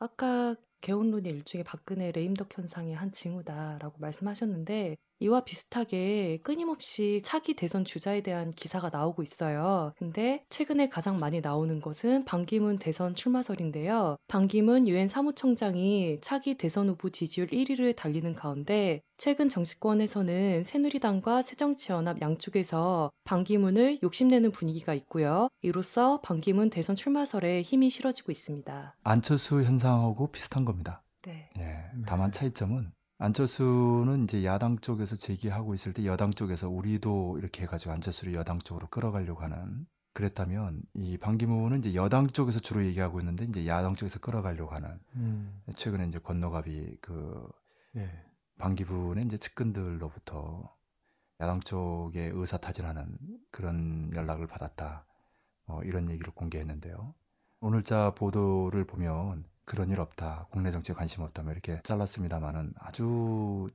아까 0.00 0.56
개헌론의 0.80 1.30
일종의 1.30 1.62
박근혜 1.62 2.10
레임덕 2.10 2.56
현상의 2.56 2.94
한 2.94 3.12
징후다라고 3.12 3.98
말씀하셨는데 3.98 4.96
이와 5.20 5.40
비슷하게 5.40 6.40
끊임없이 6.42 7.20
차기 7.22 7.54
대선 7.54 7.84
주자에 7.84 8.22
대한 8.22 8.50
기사가 8.50 8.88
나오고 8.90 9.22
있어요. 9.22 9.92
근데 9.98 10.44
최근에 10.48 10.88
가장 10.88 11.18
많이 11.20 11.40
나오는 11.42 11.78
것은 11.80 12.24
반기문 12.24 12.76
대선 12.76 13.14
출마설인데요. 13.14 14.16
반기문 14.28 14.88
유엔 14.88 15.08
사무총장이 15.08 16.18
차기 16.22 16.56
대선 16.56 16.88
후보 16.88 17.10
지지율 17.10 17.48
1위를 17.48 17.94
달리는 17.94 18.34
가운데 18.34 19.02
최근 19.18 19.50
정치권에서는 19.50 20.64
새누리당과 20.64 21.42
새정치연합 21.42 22.22
양쪽에서 22.22 23.10
반기문을 23.24 23.98
욕심내는 24.02 24.50
분위기가 24.50 24.94
있고요. 24.94 25.48
이로써 25.60 26.22
반기문 26.22 26.70
대선 26.70 26.96
출마설에 26.96 27.60
힘이 27.60 27.90
실어지고 27.90 28.32
있습니다. 28.32 28.96
안철수 29.04 29.62
현상하고 29.62 30.32
비슷한 30.32 30.64
겁니다. 30.64 31.02
네. 31.22 31.50
예. 31.58 31.60
네. 31.60 31.84
다만 32.06 32.32
차이점은 32.32 32.92
안철수는 33.22 34.24
이제 34.24 34.46
야당 34.46 34.78
쪽에서 34.78 35.14
제기하고 35.14 35.74
있을 35.74 35.92
때 35.92 36.06
여당 36.06 36.30
쪽에서 36.30 36.70
우리도 36.70 37.36
이렇게 37.36 37.64
해가지고 37.64 37.92
안철수를 37.92 38.32
여당 38.32 38.58
쪽으로 38.58 38.86
끌어가려고 38.88 39.42
하는 39.42 39.86
그랬다면 40.14 40.80
이 40.94 41.18
반기문은 41.18 41.80
이제 41.80 41.94
여당 41.94 42.28
쪽에서 42.28 42.60
주로 42.60 42.82
얘기하고 42.82 43.20
있는데 43.20 43.44
이제 43.44 43.66
야당 43.66 43.94
쪽에서 43.94 44.20
끌어가려고 44.20 44.74
하는 44.74 44.98
음. 45.16 45.60
최근에 45.76 46.06
이제 46.06 46.18
권노갑이 46.18 46.96
그 47.02 47.46
예. 47.96 48.10
반기문의 48.56 49.26
이제 49.26 49.36
측근들로부터 49.36 50.74
야당 51.40 51.60
쪽에 51.60 52.30
의사 52.32 52.56
타진하는 52.56 53.18
그런 53.50 54.10
연락을 54.14 54.46
받았다. 54.46 55.04
어, 55.66 55.80
이런 55.84 56.10
얘기를 56.10 56.32
공개했는데요. 56.32 57.14
오늘자 57.60 58.14
보도를 58.14 58.86
보면 58.86 59.44
그런 59.64 59.90
일 59.90 60.00
없다. 60.00 60.46
국내 60.50 60.70
정치에 60.70 60.94
관심 60.94 61.22
없다. 61.22 61.42
뭐 61.42 61.52
이렇게 61.52 61.80
잘랐습니다만은 61.84 62.74
아주 62.78 63.66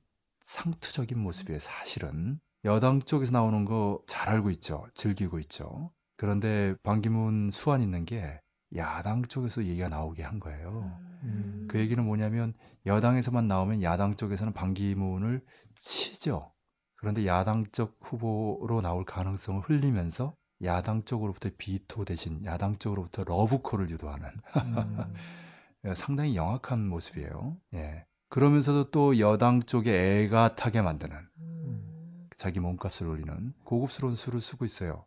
상투적인 0.41 1.17
모습이에요. 1.19 1.60
사실은 1.60 2.39
여당 2.65 3.02
쪽에서 3.02 3.32
나오는 3.32 3.65
거 3.65 4.00
잘 4.08 4.30
알고 4.30 4.50
있죠. 4.52 4.86
즐기고 4.93 5.39
있죠. 5.39 5.91
그런데 6.17 6.76
반기문 6.84 7.52
수완 7.52 7.82
있는 7.82 8.06
게 8.06 8.39
야당 8.76 9.24
쪽에서 9.24 9.63
얘기가 9.63 9.89
나오게 9.89 10.24
한 10.24 10.39
거예요. 10.39 11.00
음. 11.24 11.67
그 11.69 11.80
얘기는 11.80 12.04
뭐냐면 12.04 12.54
여당에서만 12.86 13.48
나오면 13.48 13.82
야당 13.84 14.15
쪽에서는 14.15 14.54
반기문을 14.54 15.41
치죠. 15.76 16.52
그런데 16.95 17.26
야당 17.26 17.65
쪽 17.71 17.98
후보로 18.02 18.82
나올 18.82 19.06
가능성을 19.06 19.62
흘리면서 19.62 20.36
야당 20.63 21.04
쪽으로부터 21.04 21.50
비토 21.58 22.06
대신 22.06 22.43
야당 22.45 22.78
쪽으로부터 22.78 23.24
러브콜을 23.26 23.89
유도하는 23.89 24.30
음. 24.58 25.13
예, 25.86 25.93
상당히 25.93 26.36
영악한 26.36 26.88
모습이에요. 26.88 27.58
예. 27.76 28.06
그러면서도 28.30 28.91
또 28.91 29.19
여당 29.19 29.62
쪽에 29.62 30.24
애가 30.24 30.56
타게 30.56 30.82
만드는 30.82 31.15
음. 31.39 32.30
자기 32.38 32.60
몸값을 32.60 33.08
올리는 33.08 33.54
고급스러운 33.63 34.15
수를 34.15 34.41
쓰고 34.41 34.65
있어요. 34.65 35.06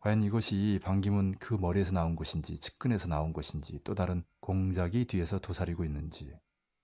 과연 0.00 0.22
이것이 0.22 0.78
반기문 0.82 1.34
그 1.40 1.54
머리에서 1.54 1.92
나온 1.92 2.14
것인지 2.14 2.56
측근에서 2.56 3.08
나온 3.08 3.32
것인지 3.32 3.80
또 3.82 3.94
다른 3.94 4.22
공작이 4.40 5.06
뒤에서 5.06 5.40
도사리고 5.40 5.84
있는지 5.84 6.32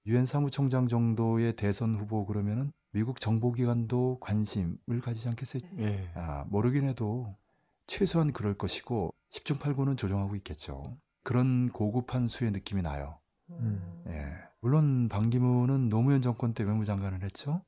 유엔 0.06 0.26
사무총장 0.26 0.88
정도의 0.88 1.54
대선 1.54 1.94
후보 1.94 2.26
그러면은 2.26 2.72
미국 2.92 3.20
정보기관도 3.20 4.18
관심을 4.20 5.00
가지지 5.02 5.28
않겠어요? 5.28 5.62
예. 5.78 6.10
아, 6.14 6.44
모르긴 6.48 6.88
해도 6.88 7.36
최소한 7.86 8.32
그럴 8.32 8.54
것이고 8.54 9.14
10중 9.30 9.58
8구는 9.58 9.96
조정하고 9.96 10.34
있겠죠. 10.36 10.96
그런 11.22 11.70
고급한 11.70 12.26
수의 12.26 12.50
느낌이 12.50 12.82
나요. 12.82 13.18
음. 13.50 14.04
예. 14.08 14.32
물론 14.60 15.08
반기문은 15.08 15.88
노무현 15.88 16.22
정권 16.22 16.54
때 16.54 16.64
외무장관을 16.64 17.22
했죠. 17.22 17.62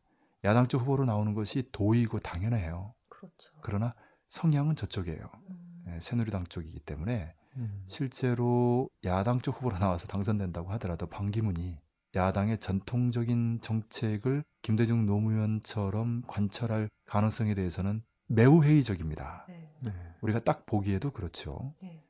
야당 0.45 0.67
쪽 0.67 0.83
후보로 0.83 1.05
나오는 1.05 1.35
것이 1.35 1.69
도의고 1.73 2.21
당연해요. 2.21 2.95
그렇죠. 3.09 3.53
그러나 3.63 3.95
성향은 4.29 4.77
저쪽이에요. 4.77 5.31
음. 5.51 5.85
예, 5.89 6.01
새누리당 6.01 6.45
쪽이기 6.45 6.81
때문에 6.81 7.35
음. 7.57 7.85
실제로 7.87 8.89
야당 9.05 9.41
쪽 9.41 9.57
후보로 9.57 9.79
나와서 9.79 10.07
당선된다고 10.07 10.71
하더라도 10.73 11.07
반기문이 11.07 11.79
야당의 12.15 12.59
전통적인 12.59 13.61
정책을 13.61 14.43
김대중 14.63 15.05
노무현처럼 15.07 16.23
관철할 16.27 16.89
가능성에 17.05 17.55
대해서는 17.55 18.03
매우 18.29 18.63
회의적입니다. 18.63 19.45
네. 19.49 19.71
네. 19.81 19.93
우리가 20.23 20.41
딱 20.41 20.67
보기에도 20.67 21.11
그렇죠. 21.11 21.75
네. 21.83 22.06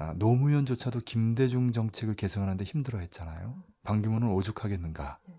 아, 0.00 0.14
노무현조차도 0.14 1.00
김대중 1.00 1.72
정책을 1.72 2.14
개선하는데 2.14 2.64
힘들어했잖아요. 2.64 3.62
반기문은 3.82 4.28
오죽하겠는가 4.28 5.18
네. 5.28 5.34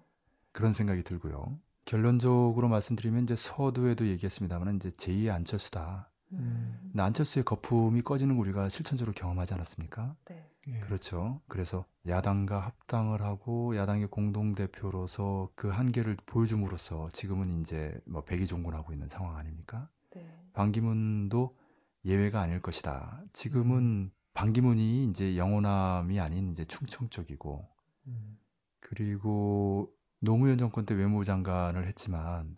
그런 0.52 0.72
생각이 0.72 1.02
들고요. 1.02 1.58
결론적으로 1.86 2.70
말씀드리면 2.70 3.24
이제 3.24 3.36
서두에도 3.36 4.08
얘기했습니다만 4.08 4.76
이제 4.76 4.92
제2의 4.92 5.34
안철수다. 5.34 6.12
음. 6.34 6.92
안철수의 6.96 7.44
거품이 7.44 8.04
꺼지는 8.04 8.36
거 8.36 8.42
우리가 8.42 8.70
실천적으로 8.70 9.14
경험하지 9.14 9.56
않았습니까? 9.56 10.16
네. 10.26 10.48
예. 10.68 10.80
그렇죠. 10.82 11.42
그래서 11.48 11.86
야당과 12.08 12.60
합당을 12.60 13.24
하고 13.24 13.76
야당의 13.76 14.10
공동 14.12 14.54
대표로서 14.54 15.50
그 15.56 15.70
한계를 15.70 16.18
보여줌으로써 16.28 17.10
지금은 17.14 17.62
이제 17.62 18.00
뭐 18.06 18.24
백의종군하고 18.24 18.94
있는 18.94 19.10
상황 19.10 19.38
아닙니까? 19.38 19.90
네. 20.12 20.32
반기문도 20.54 21.58
예외가 22.06 22.42
아닐 22.42 22.62
것이다. 22.62 23.24
지금은 23.34 24.12
반기문이 24.34 25.06
이제 25.06 25.38
영호남이 25.38 26.20
아닌 26.20 26.52
이제 26.52 26.66
충청적이고 26.66 27.68
음. 28.08 28.38
그리고 28.80 29.94
노무현 30.20 30.58
정권 30.58 30.86
때 30.86 30.94
외무장관을 30.96 31.88
했지만 31.88 32.58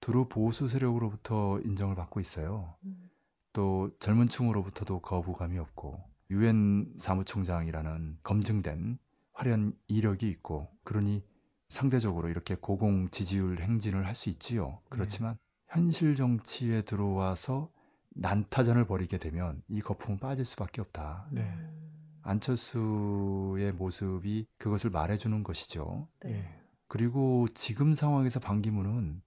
두루 0.00 0.28
보수 0.28 0.68
세력으로부터 0.68 1.60
인정을 1.60 1.94
받고 1.94 2.20
있어요. 2.20 2.76
음. 2.84 3.10
또 3.52 3.90
젊은 4.00 4.28
층으로부터도 4.28 5.00
거부감이 5.00 5.58
없고 5.58 6.02
유엔 6.30 6.92
사무총장이라는 6.98 8.18
검증된 8.22 8.98
화려한 9.32 9.72
이력이 9.86 10.28
있고 10.30 10.68
그러니 10.84 11.24
상대적으로 11.68 12.28
이렇게 12.28 12.54
고공 12.54 13.10
지지율 13.10 13.60
행진을 13.60 14.06
할 14.06 14.14
수 14.14 14.28
있지요. 14.30 14.80
그렇지만 14.88 15.38
현실 15.68 16.14
정치에 16.16 16.82
들어와서 16.82 17.70
난타전을 18.14 18.86
벌이게 18.86 19.18
되면 19.18 19.62
이 19.68 19.80
거품은 19.80 20.18
빠질 20.18 20.44
수밖에 20.44 20.80
없다. 20.80 21.26
네. 21.30 21.42
음. 21.42 22.18
안철수의 22.22 23.72
모습이 23.72 24.46
그것을 24.58 24.90
말해주는 24.90 25.42
것이죠. 25.42 26.08
네. 26.24 26.30
예. 26.32 26.60
그리고 26.88 27.46
지금 27.54 27.94
상황에서 27.94 28.40
반기문은 28.40 29.20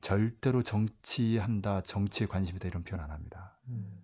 절대로 0.00 0.62
정치한다, 0.62 1.80
정치에 1.82 2.26
관심이다 2.26 2.68
이런 2.68 2.84
표현 2.84 3.02
안 3.02 3.10
합니다. 3.10 3.58
음. 3.68 4.00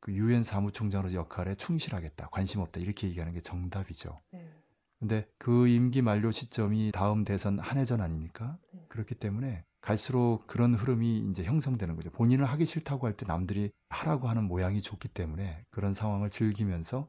그 0.00 0.12
유엔 0.12 0.42
사무총장으로서 0.42 1.14
역할에 1.14 1.54
충실하겠다, 1.54 2.28
관심 2.30 2.60
없다 2.60 2.80
이렇게 2.80 3.06
얘기하는 3.08 3.32
게 3.32 3.40
정답이죠. 3.40 4.20
네. 4.32 4.50
근데 4.98 5.28
그 5.38 5.68
임기 5.68 6.00
만료 6.02 6.30
시점이 6.30 6.92
다음 6.92 7.24
대선 7.24 7.58
한 7.58 7.76
해 7.78 7.84
전 7.84 8.00
아닙니까? 8.00 8.58
네. 8.72 8.84
그렇기 8.88 9.14
때문에 9.16 9.64
갈수록 9.84 10.46
그런 10.46 10.74
흐름이 10.74 11.28
이제 11.28 11.44
형성되는 11.44 11.94
거죠. 11.94 12.10
본인은 12.10 12.46
하기 12.46 12.64
싫다고 12.64 13.06
할 13.06 13.12
때 13.14 13.26
남들이 13.26 13.70
하라고 13.90 14.28
하는 14.28 14.44
모양이 14.44 14.80
좋기 14.80 15.08
때문에 15.08 15.66
그런 15.70 15.92
상황을 15.92 16.30
즐기면서 16.30 17.06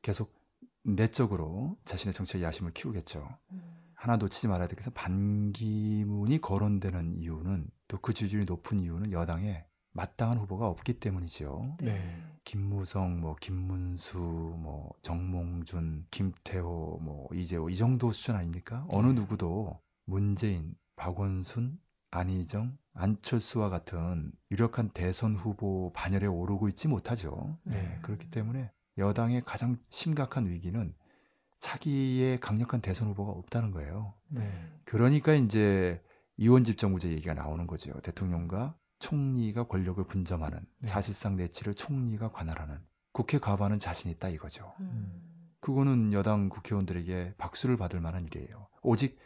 계속 0.00 0.34
내적으로 0.82 1.76
자신의 1.84 2.14
정치의 2.14 2.42
야심을 2.42 2.72
키우겠죠. 2.72 3.28
음. 3.52 3.62
하나 3.94 4.16
놓치지 4.16 4.48
말아야 4.48 4.66
될 4.66 4.76
것은 4.76 4.94
반기문이 4.94 6.40
거론되는 6.40 7.16
이유는 7.18 7.68
또 7.88 7.98
그 7.98 8.14
지지율이 8.14 8.46
높은 8.46 8.80
이유는 8.80 9.12
여당에 9.12 9.66
마땅한 9.92 10.38
후보가 10.38 10.68
없기 10.68 10.94
때문이죠. 10.94 11.76
네. 11.82 12.16
김무성, 12.44 13.20
뭐 13.20 13.36
김문수, 13.40 14.18
뭐 14.18 14.90
정몽준, 15.02 16.06
김태호, 16.10 17.00
뭐 17.02 17.28
이재호 17.34 17.68
이 17.68 17.76
정도 17.76 18.10
수준 18.10 18.36
아닙니까? 18.36 18.86
어느 18.88 19.08
누구도 19.08 19.78
문재인, 20.06 20.74
박원순, 20.96 21.78
안희정, 22.10 22.76
안철수와 22.94 23.68
같은 23.68 24.32
유력한 24.50 24.90
대선 24.90 25.36
후보 25.36 25.92
반열에 25.92 26.26
오르고 26.26 26.68
있지 26.68 26.88
못하죠. 26.88 27.58
네. 27.64 27.98
그렇기 28.02 28.30
때문에 28.30 28.70
여당의 28.98 29.42
가장 29.44 29.76
심각한 29.90 30.46
위기는 30.46 30.94
차기의 31.60 32.40
강력한 32.40 32.80
대선 32.80 33.08
후보가 33.08 33.32
없다는 33.32 33.70
거예요. 33.70 34.14
네. 34.28 34.50
그러니까 34.84 35.34
이제 35.34 36.02
이원 36.36 36.64
집 36.64 36.78
정부제 36.78 37.10
얘기가 37.10 37.34
나오는 37.34 37.66
거죠. 37.66 37.92
대통령과 38.00 38.76
총리가 38.98 39.66
권력을 39.66 40.02
분점하는 40.04 40.58
네. 40.58 40.86
사실상 40.86 41.36
내치를 41.36 41.74
총리가 41.74 42.32
관할하는 42.32 42.78
국회 43.12 43.38
과반은 43.38 43.78
자신 43.78 44.10
있다 44.10 44.28
이거죠. 44.28 44.74
음. 44.80 45.22
그거는 45.60 46.12
여당 46.12 46.48
국회의원들에게 46.48 47.34
박수를 47.38 47.76
받을 47.76 48.00
만한 48.00 48.26
일이에요. 48.26 48.68
오직 48.82 49.18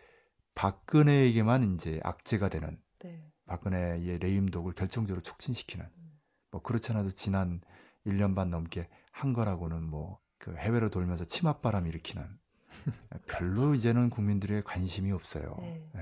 박근혜에게만 0.61 1.75
이제 1.75 2.01
악재가 2.03 2.49
되는 2.49 2.81
네. 3.01 3.31
박근혜의 3.47 4.19
레임독을 4.19 4.75
결정적으로 4.75 5.23
촉진시키는 5.23 5.85
음. 5.85 6.21
뭐 6.51 6.63
그렇지 6.63 6.93
않아도 6.93 7.11
지난 7.11 7.61
1년 8.07 8.35
반 8.35 8.51
넘게 8.51 8.89
한 9.13 9.33
거라고는 9.33 9.83
뭐 9.85 10.21
그 10.41 10.57
해외로 10.57 10.89
돌면서 10.89 11.25
치맛바람 11.25 11.87
일으키는 11.87 12.27
별로 13.29 13.75
이제는 13.75 14.11
국민들의 14.11 14.65
관심이 14.65 15.13
없어요. 15.13 15.55
네. 15.61 15.91
예. 15.97 16.01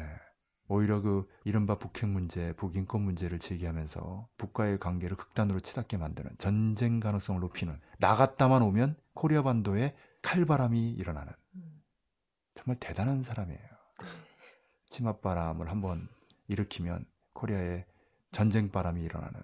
오히려 0.68 1.00
그 1.00 1.28
이른바 1.44 1.78
북핵 1.78 2.09
문제, 2.09 2.52
북인권 2.52 3.02
문제를 3.02 3.38
제기하면서 3.38 4.28
북과의 4.36 4.78
관계를 4.78 5.16
극단으로 5.16 5.61
치닫게 5.61 5.96
만드는 5.96 6.30
전쟁 6.38 7.00
가능성을 7.00 7.40
높이는 7.40 7.80
나갔다만 7.98 8.62
오면 8.62 8.96
코리아 9.14 9.42
반도에 9.42 9.96
칼바람이 10.22 10.92
일어나는 10.92 11.32
음. 11.56 11.82
정말 12.54 12.78
대단한 12.78 13.22
사람이에요. 13.22 13.68
네. 14.89 14.97
치맛바람을 14.97 15.70
한번 15.70 16.09
일으키면 16.49 17.07
코리아에 17.34 17.84
전쟁 18.30 18.70
바람이 18.70 19.03
일어나는 19.03 19.43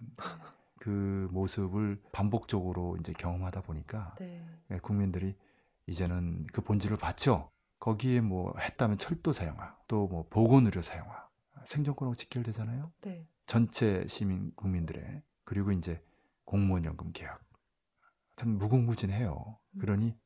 그 0.78 1.28
모습을 1.32 2.01
반복적으로 2.12 2.97
이제 3.01 3.12
경험하다 3.12 3.62
보니까 3.62 4.14
네. 4.18 4.45
예, 4.70 4.78
국민들이 4.78 5.36
이제는 5.86 6.47
그 6.53 6.61
본질을 6.62 6.97
봤죠. 6.97 7.51
거기에 7.78 8.20
뭐 8.20 8.55
했다면 8.59 8.99
철도 8.99 9.32
사용화, 9.32 9.76
또 9.88 10.07
뭐 10.09 10.26
보건의료 10.28 10.80
사용화, 10.80 11.28
생존권하고 11.64 12.14
직결되잖아요. 12.14 12.92
네. 13.03 13.26
전체 13.47 14.07
시민 14.09 14.53
국민들의 14.57 15.22
그리고 15.45 15.70
이제 15.72 16.03
공무원 16.45 16.84
연금 16.84 17.12
계약, 17.12 17.42
참 18.36 18.57
무궁무진해요. 18.59 19.59
음. 19.74 19.78
그러니 19.78 20.16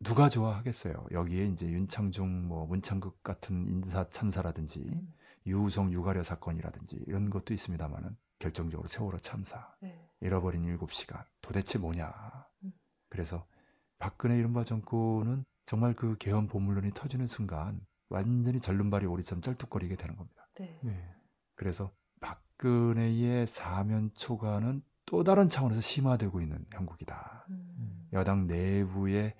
누가 0.00 0.28
좋아하겠어요. 0.28 1.06
여기에 1.10 1.46
이제 1.46 1.66
윤창중, 1.66 2.48
뭐 2.48 2.66
문창극 2.66 3.22
같은 3.22 3.66
인사 3.68 4.08
참사라든지 4.08 4.80
음. 4.80 5.12
유우성 5.46 5.92
유가려 5.92 6.22
사건이라든지 6.22 7.04
이런 7.06 7.30
것도 7.30 7.54
있습니다만은 7.54 8.16
결정적으로 8.38 8.86
세월호 8.86 9.18
참사, 9.20 9.74
네. 9.80 10.08
잃어버린 10.20 10.64
일곱 10.64 10.92
시간 10.92 11.24
도대체 11.40 11.78
뭐냐. 11.78 12.12
음. 12.64 12.72
그래서 13.08 13.46
박근혜 13.98 14.36
이른바 14.38 14.64
정권은 14.64 15.44
정말 15.64 15.94
그 15.94 16.16
개헌 16.18 16.48
보물론이 16.48 16.92
터지는 16.94 17.26
순간 17.26 17.80
완전히 18.08 18.60
절름발이 18.60 19.06
오리처럼 19.06 19.40
쩔뚝거리게 19.40 19.96
되는 19.96 20.16
겁니다. 20.16 20.46
네. 20.58 20.78
네. 20.82 21.14
그래서 21.54 21.90
박근혜의 22.20 23.46
사면 23.46 24.10
초과는 24.14 24.82
또 25.06 25.24
다른 25.24 25.48
차원에서 25.48 25.80
심화되고 25.80 26.40
있는 26.40 26.64
형국이다. 26.72 27.46
음. 27.50 28.08
여당 28.12 28.46
내부의 28.46 29.34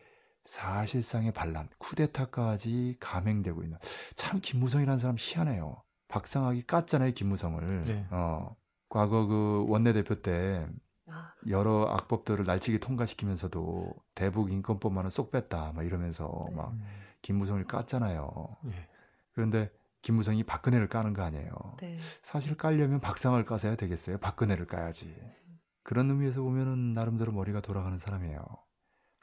사실상의 0.47 1.33
반란, 1.33 1.69
쿠데타까지 1.79 2.97
감행되고 3.01 3.63
있는 3.63 3.79
참 4.15 4.41
김무성이라는 4.41 4.99
사람 4.99 5.17
희한해요. 5.19 5.83
박상학이 6.09 6.63
깠잖아요 6.63 7.15
김무성을. 7.15 7.83
네. 7.83 8.07
어, 8.11 8.57
과거 8.89 9.27
그 9.27 9.67
원내대표 9.69 10.23
때 10.23 10.67
아, 11.09 11.33
여러 11.49 11.87
악법들을 11.89 12.45
날치기 12.45 12.79
통과시키면서도 12.79 13.93
대북 14.15 14.51
인권법만은 14.51 15.11
쏙 15.11 15.31
뺐다 15.31 15.73
막 15.73 15.85
이러면서 15.85 16.47
네. 16.51 16.57
막 16.57 16.73
음. 16.73 16.85
김무성을 17.23 17.65
깠잖아요. 17.65 18.57
예. 18.69 18.89
그런데 19.33 19.71
김무성이 20.03 20.45
박근혜를 20.45 20.89
까는 20.89 21.15
거 21.15 21.23
아니에요. 21.23 21.51
네. 21.81 21.97
사실 22.23 22.57
깔려면 22.57 23.01
박상을 23.01 23.45
까서야 23.45 23.75
되겠어요. 23.75 24.19
박근혜를 24.19 24.67
까야지. 24.67 25.15
그런 25.83 26.11
의미에서 26.11 26.43
보면은 26.43 26.95
나름대로 26.95 27.33
머리가 27.33 27.61
돌아가는 27.61 27.99
사람이에요. 27.99 28.45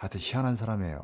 하여튼 0.03 0.19
희한한 0.19 0.57
사람이에요. 0.57 0.99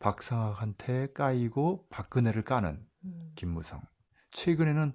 박상학한테 0.00 1.12
까이고 1.12 1.86
박근혜를 1.88 2.42
까는 2.42 2.84
음. 3.04 3.32
김무성. 3.36 3.80
최근에는 4.32 4.92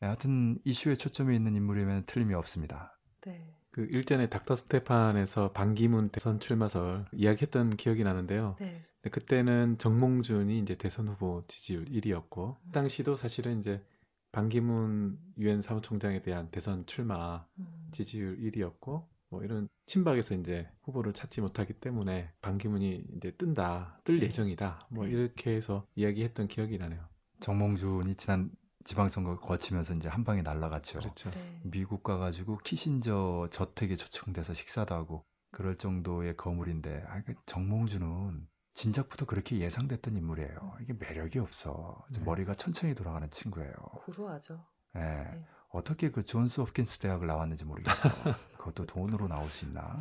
하여튼 0.00 0.58
이슈에 0.64 0.96
초점이 0.96 1.36
있는 1.36 1.54
인물이면 1.54 2.06
틀림이 2.06 2.34
없습니다. 2.34 2.98
네. 3.26 3.54
그 3.70 3.86
일전에 3.92 4.28
닥터 4.28 4.56
스테판에서 4.56 5.52
반기문 5.52 6.08
대선 6.08 6.40
출마설 6.40 7.06
이야기했던 7.12 7.76
기억이 7.76 8.02
나는데요. 8.02 8.56
네. 8.58 8.84
그때는 9.08 9.78
정몽준이 9.78 10.58
이제 10.58 10.76
대선 10.76 11.06
후보 11.06 11.44
지지율 11.46 11.84
1위였고 11.84 12.56
그 12.56 12.72
당시도 12.72 13.14
사실은 13.14 13.60
이제 13.60 13.84
반기문 14.32 15.16
유엔 15.38 15.62
사무총장에 15.62 16.22
대한 16.22 16.50
대선 16.50 16.86
출마 16.86 17.46
음. 17.56 17.88
지지율 17.92 18.36
1위였고 18.40 19.13
뭐 19.34 19.42
이런 19.42 19.68
친박에서 19.86 20.36
이제 20.36 20.68
후보를 20.84 21.12
찾지 21.12 21.40
못하기 21.40 21.74
때문에 21.74 22.30
반기문이 22.40 23.04
이제 23.16 23.32
뜬다, 23.32 24.00
뜰 24.04 24.20
네. 24.20 24.26
예정이다. 24.26 24.86
뭐 24.90 25.04
네. 25.04 25.10
이렇게 25.10 25.56
해서 25.56 25.88
이야기했던 25.96 26.46
기억이 26.46 26.78
나네요. 26.78 27.04
정몽준이 27.40 28.14
지난 28.14 28.52
지방선거 28.84 29.40
거치면서 29.40 29.94
이제 29.94 30.08
한 30.08 30.22
방에 30.22 30.42
날라갔죠. 30.42 31.00
그렇죠. 31.00 31.30
네. 31.32 31.60
미국 31.64 32.04
가가지고 32.04 32.58
키신저 32.58 33.48
저택에 33.50 33.96
초청돼서 33.96 34.54
식사도 34.54 34.94
하고 34.94 35.24
그럴 35.50 35.76
정도의 35.76 36.36
거물인데 36.36 37.04
아, 37.08 37.22
그 37.22 37.34
정몽준은 37.46 38.46
진작부터 38.74 39.26
그렇게 39.26 39.58
예상됐던 39.58 40.16
인물이에요. 40.16 40.76
이게 40.80 40.92
매력이 40.92 41.40
없어. 41.40 42.04
좀 42.12 42.22
네. 42.22 42.24
머리가 42.24 42.54
천천히 42.54 42.94
돌아가는 42.94 43.28
친구예요. 43.30 43.72
구루하죠. 44.04 44.64
예. 44.96 45.00
네. 45.00 45.44
어떻게 45.74 46.10
그 46.10 46.24
존스 46.24 46.60
홉킨스 46.60 47.00
대학을 47.00 47.26
나왔는지 47.26 47.64
모르겠어. 47.64 48.08
그것도 48.56 48.86
돈으로 48.86 49.26
나올 49.26 49.50
수 49.50 49.64
있나? 49.64 49.98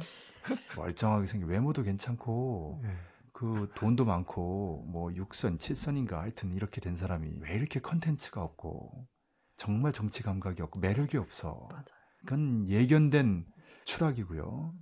멀쩡하게 0.78 1.26
생긴 1.26 1.50
외모도 1.50 1.82
괜찮고 1.82 2.82
예. 2.84 2.96
그 3.32 3.72
돈도 3.74 4.06
많고 4.06 4.86
뭐 4.88 5.10
6선, 5.10 5.58
7선인가 5.58 6.12
하여튼 6.12 6.54
이렇게 6.54 6.80
된 6.80 6.96
사람이 6.96 7.34
왜 7.40 7.56
이렇게 7.56 7.80
컨텐츠가 7.80 8.42
없고 8.44 9.08
정말 9.56 9.92
정치 9.92 10.22
감각이 10.22 10.62
없고 10.62 10.80
매력이 10.80 11.18
없어. 11.18 11.68
맞아요. 11.72 11.84
그건 12.20 12.68
예견된 12.68 13.48
추락이고요. 13.86 14.74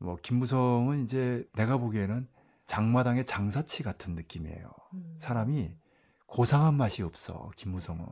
뭐 0.00 0.16
김무성은 0.22 1.02
이제 1.04 1.48
내가 1.54 1.78
보기에는 1.78 2.28
장마당의 2.66 3.24
장사치 3.24 3.82
같은 3.82 4.14
느낌이에요. 4.14 4.70
음. 4.92 5.14
사람이 5.18 5.74
고상한 6.26 6.74
맛이 6.74 7.02
없어. 7.02 7.50
김무성은. 7.56 8.04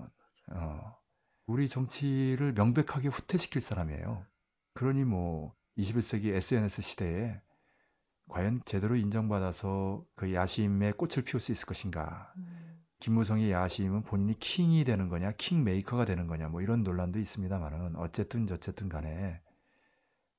어. 0.53 1.04
우리 1.47 1.69
정치를 1.69 2.55
명백하게 2.55 3.09
후퇴시킬 3.09 3.61
사람이에요. 3.61 4.25
그러니 4.73 5.05
뭐 5.05 5.55
21세기 5.77 6.35
SNS 6.35 6.83
시대에 6.83 7.41
과연 8.29 8.63
제대로 8.65 8.97
인정받아서 8.97 10.05
그 10.15 10.33
야심에 10.33 10.93
꽃을 10.93 11.25
피울 11.25 11.41
수 11.41 11.53
있을 11.53 11.67
것인가? 11.67 12.33
음. 12.37 12.83
김무성의 13.01 13.51
야심은 13.53 14.03
본인이 14.05 14.39
킹이 14.39 14.85
되는 14.85 15.09
거냐, 15.09 15.33
킹 15.33 15.63
메이커가 15.63 16.07
되는 16.07 16.27
거냐, 16.27 16.49
뭐 16.49 16.63
이런 16.63 16.83
논란도 16.83 17.19
있습니다만은 17.19 17.97
어쨌든 17.97 18.47
저쨌든 18.47 18.89
간에 18.89 19.43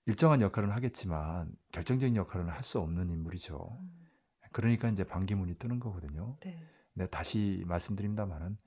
일정한 0.08 0.42
역할은 0.42 0.72
하겠지만 0.72 1.52
결정적인 1.72 2.16
역할은 2.16 2.50
할 2.50 2.64
수 2.64 2.80
없는 2.80 3.10
인물이죠. 3.12 3.78
음. 3.80 4.06
그러니까 4.52 4.90
이제 4.90 5.04
반기문이 5.04 5.56
뜨는 5.56 5.80
거거든요. 5.80 6.36
네. 6.42 6.58
근데 6.94 7.08
다시 7.10 7.64
말씀드립니다만은 7.68 8.58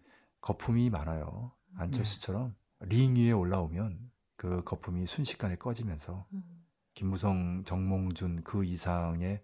거품이 0.42 0.90
많아요. 0.90 1.52
안철수처럼 1.74 2.54
링 2.80 3.16
위에 3.16 3.32
올라오면 3.32 4.10
그 4.36 4.62
거품이 4.64 5.06
순식간에 5.06 5.56
꺼지면서 5.56 6.26
음. 6.32 6.64
김무성, 6.94 7.64
정몽준 7.64 8.42
그 8.44 8.64
이상의 8.64 9.42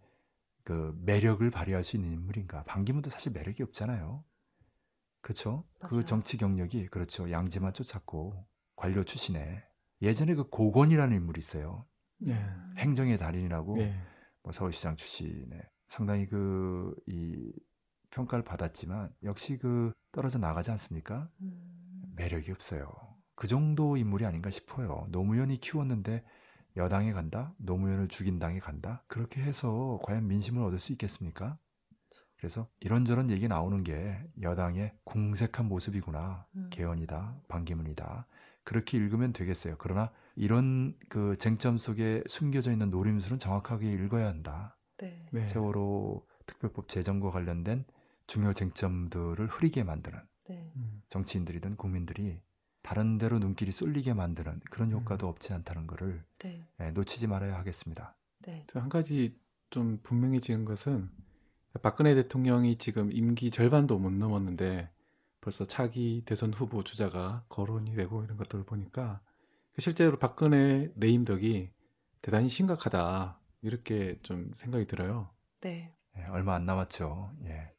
그 0.65 0.97
매력을 1.03 1.49
발휘할 1.51 1.85
수 1.85 1.97
있는 1.97 2.13
인물인가? 2.13 2.65
반기문도 2.65 3.11
사실 3.11 3.33
매력이 3.33 3.63
없잖아요. 3.63 4.25
그렇죠? 5.21 5.65
맞아요. 5.81 5.91
그 5.91 6.05
정치 6.05 6.37
경력이 6.37 6.89
그렇죠. 6.89 7.31
양지만 7.31 7.73
쫓았고 7.73 8.47
관료 8.77 9.05
출신에 9.05 9.63
예전에 10.03 10.35
그 10.35 10.49
고건이라는 10.49 11.17
인물이 11.17 11.39
있어요. 11.39 11.87
예. 12.27 12.33
음. 12.33 12.75
행정의 12.79 13.19
달인이라고 13.19 13.81
예. 13.81 13.95
뭐 14.43 14.53
서울시장 14.53 14.97
출신에 14.97 15.63
상당히 15.89 16.27
그 16.27 16.95
이 17.07 17.53
평가를 18.15 18.45
받았지만 18.45 19.13
역시 19.25 19.59
그 19.59 19.93
떨어져 20.13 20.39
나가지 20.39 20.71
않습니까? 20.71 21.29
음. 21.41 21.84
매력이 22.17 22.51
없어요. 22.53 22.91
그 23.35 23.47
정도 23.47 23.97
인물이 23.97 24.25
아닌가 24.25 24.51
싶어요. 24.51 25.07
노무현이 25.11 25.59
키웠는데 25.59 26.25
여당에 26.77 27.13
간다? 27.13 27.55
노무현을 27.59 28.09
죽인 28.09 28.39
당에 28.39 28.59
간다? 28.59 29.05
그렇게 29.07 29.43
해서 29.43 30.01
과연 30.05 30.27
민심을 30.27 30.63
얻을 30.63 30.79
수 30.79 30.93
있겠습니까? 30.93 31.59
그래서 32.37 32.69
이런저런 32.81 33.31
얘기 33.31 33.49
나오는 33.49 33.83
게 33.85 34.23
여당의 34.43 34.93
궁색한 35.05 35.67
모습이구나. 35.67 36.47
음. 36.57 36.69
개헌이다. 36.71 37.41
반기문이다. 37.49 38.27
그렇게 38.65 38.99
읽으면 38.99 39.33
되겠어요. 39.33 39.77
그러나 39.79 40.11
이런 40.37 40.95
그 41.09 41.37
쟁점 41.37 41.79
속에 41.79 42.23
숨겨져 42.27 42.73
있는 42.73 42.91
노림수는 42.91 43.39
정확하게 43.39 43.93
읽어야 43.93 44.27
한다. 44.27 44.77
네. 44.99 45.27
네. 45.33 45.45
세월호 45.45 46.27
특별법 46.47 46.89
제정과 46.89 47.31
관련된 47.31 47.85
중요 48.27 48.53
쟁점들을 48.53 49.47
흐리게 49.49 49.85
만드는 49.85 50.19
네. 50.49 50.73
음. 50.77 51.03
정치인들이든 51.09 51.77
국민들이 51.77 52.41
다른 52.83 53.17
데로 53.17 53.39
눈길이 53.39 53.73
쏠리게 53.73 54.15
만드는 54.15 54.61
그런 54.71 54.93
음. 54.93 54.99
효과도 54.99 55.29
없지 55.29 55.53
않다는 55.53 55.87
것을 55.87 56.23
네. 56.41 56.67
예, 56.81 56.91
놓치지 56.91 57.27
말아야 57.27 57.57
하겠습니다. 57.59 58.15
네. 58.41 58.65
저한 58.67 58.89
가지 58.89 59.39
좀 59.71 59.99
분명해지는 60.03 60.65
것은 60.65 61.11
박근혜 61.83 62.15
대통령이 62.15 62.77
지금 62.77 63.11
임기 63.11 63.51
절반도 63.51 63.99
못 63.99 64.13
넘었는데 64.13 64.91
벌써 65.41 65.65
차기 65.65 66.23
대선 66.25 66.53
후보 66.53 66.85
주자가 66.85 67.45
거론이 67.49 67.95
되고 67.95 68.23
이런 68.23 68.37
것들을 68.37 68.65
보니까 68.65 69.21
실제로 69.79 70.19
박근혜 70.19 70.93
레임덕이 70.97 71.71
대단히 72.23 72.49
심각하다 72.49 73.41
이렇게 73.63 74.19
좀 74.23 74.53
생각이 74.55 74.87
들어요. 74.87 75.31
네. 75.61 75.95
예, 76.17 76.25
얼마 76.27 76.55
안 76.55 76.65
남았죠. 76.65 77.33
예. 77.47 77.73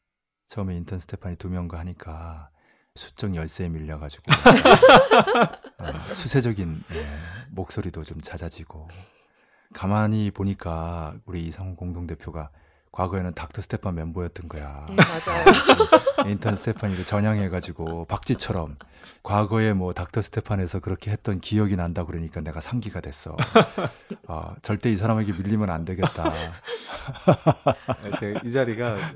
처음에 0.48 0.76
인턴 0.76 1.00
스테파니 1.00 1.38
두 1.38 1.50
명과 1.50 1.80
하니까 1.80 2.52
수적 2.96 3.36
열세에 3.36 3.68
밀려가지고 3.70 4.24
어, 5.80 6.14
수세적인 6.14 6.84
예, 6.94 7.06
목소리도 7.50 8.04
좀 8.06 8.22
잦아지고 8.22 8.88
가만히 9.74 10.32
보니까 10.32 11.16
우리 11.26 11.44
이상훈 11.44 11.76
공동대표가 11.76 12.50
과거에는 12.94 13.34
닥터 13.34 13.62
스테판 13.62 13.94
멤버였던 13.96 14.48
거야. 14.48 14.86
예, 14.90 14.96
맞아요. 14.96 15.46
인턴 16.32 16.56
스테파니를 16.56 17.04
전향해가지고 17.04 18.06
박쥐처럼 18.06 18.78
과거에 19.22 19.74
뭐 19.74 19.92
닥터 19.92 20.22
스테판에서 20.22 20.80
그렇게 20.80 21.12
했던 21.12 21.42
기억이 21.42 21.76
난다 21.76 22.06
그러니까 22.06 22.40
내가 22.40 22.62
상기가 22.62 23.02
됐어. 23.02 23.36
어, 24.30 24.56
절대 24.62 24.94
이 24.94 24.96
사람에게 24.96 25.34
밀리면 25.34 25.70
안 25.70 25.84
되겠다. 25.84 26.32
아, 27.86 28.18
제가 28.18 28.40
이 28.46 28.52
자리가 28.54 29.12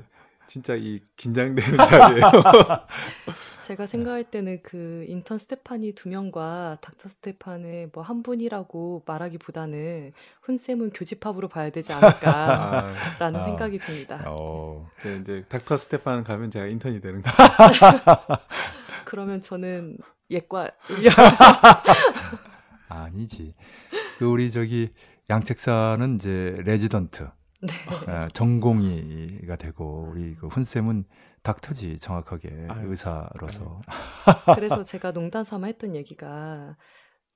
진짜 0.50 0.74
이 0.74 0.98
긴장되는 1.16 1.78
자리예요. 1.86 2.22
제가 3.62 3.86
생각할 3.86 4.24
때는 4.24 4.58
그 4.64 5.04
인턴 5.06 5.38
스테파니 5.38 5.92
두 5.92 6.08
명과 6.08 6.78
닥터 6.80 7.08
스테판의 7.08 7.90
뭐 7.92 8.02
한 8.02 8.24
분이라고 8.24 9.04
말하기보다는 9.06 10.12
훈쌤은 10.42 10.90
교집합으로 10.90 11.46
봐야 11.46 11.70
되지 11.70 11.92
않을까라는 11.92 12.96
아, 13.38 13.42
아. 13.42 13.44
생각이 13.44 13.78
듭니다. 13.78 14.24
어, 14.26 14.90
이제, 14.98 15.18
이제 15.20 15.44
닥터 15.48 15.76
스테판 15.76 16.24
가면 16.24 16.50
제가 16.50 16.66
인턴이 16.66 17.00
되는 17.00 17.22
거죠. 17.22 17.36
그러면 19.04 19.40
저는 19.40 19.98
예과 20.32 20.70
인력 20.88 21.14
아니지. 22.88 23.54
그 24.18 24.24
우리 24.24 24.50
저기 24.50 24.90
양책사는 25.28 26.16
이제 26.16 26.56
레지던트 26.64 27.28
네. 27.62 27.72
어, 28.10 28.28
전공의가 28.32 29.56
되고 29.56 30.08
우리 30.10 30.34
그 30.34 30.46
훈쌤은 30.48 31.04
닥터지 31.42 31.98
정확하게 31.98 32.66
아유, 32.68 32.88
의사로서 32.90 33.80
그래서 34.54 34.82
제가 34.82 35.12
농담 35.12 35.44
삼아 35.44 35.66
했던 35.66 35.94
얘기가 35.94 36.76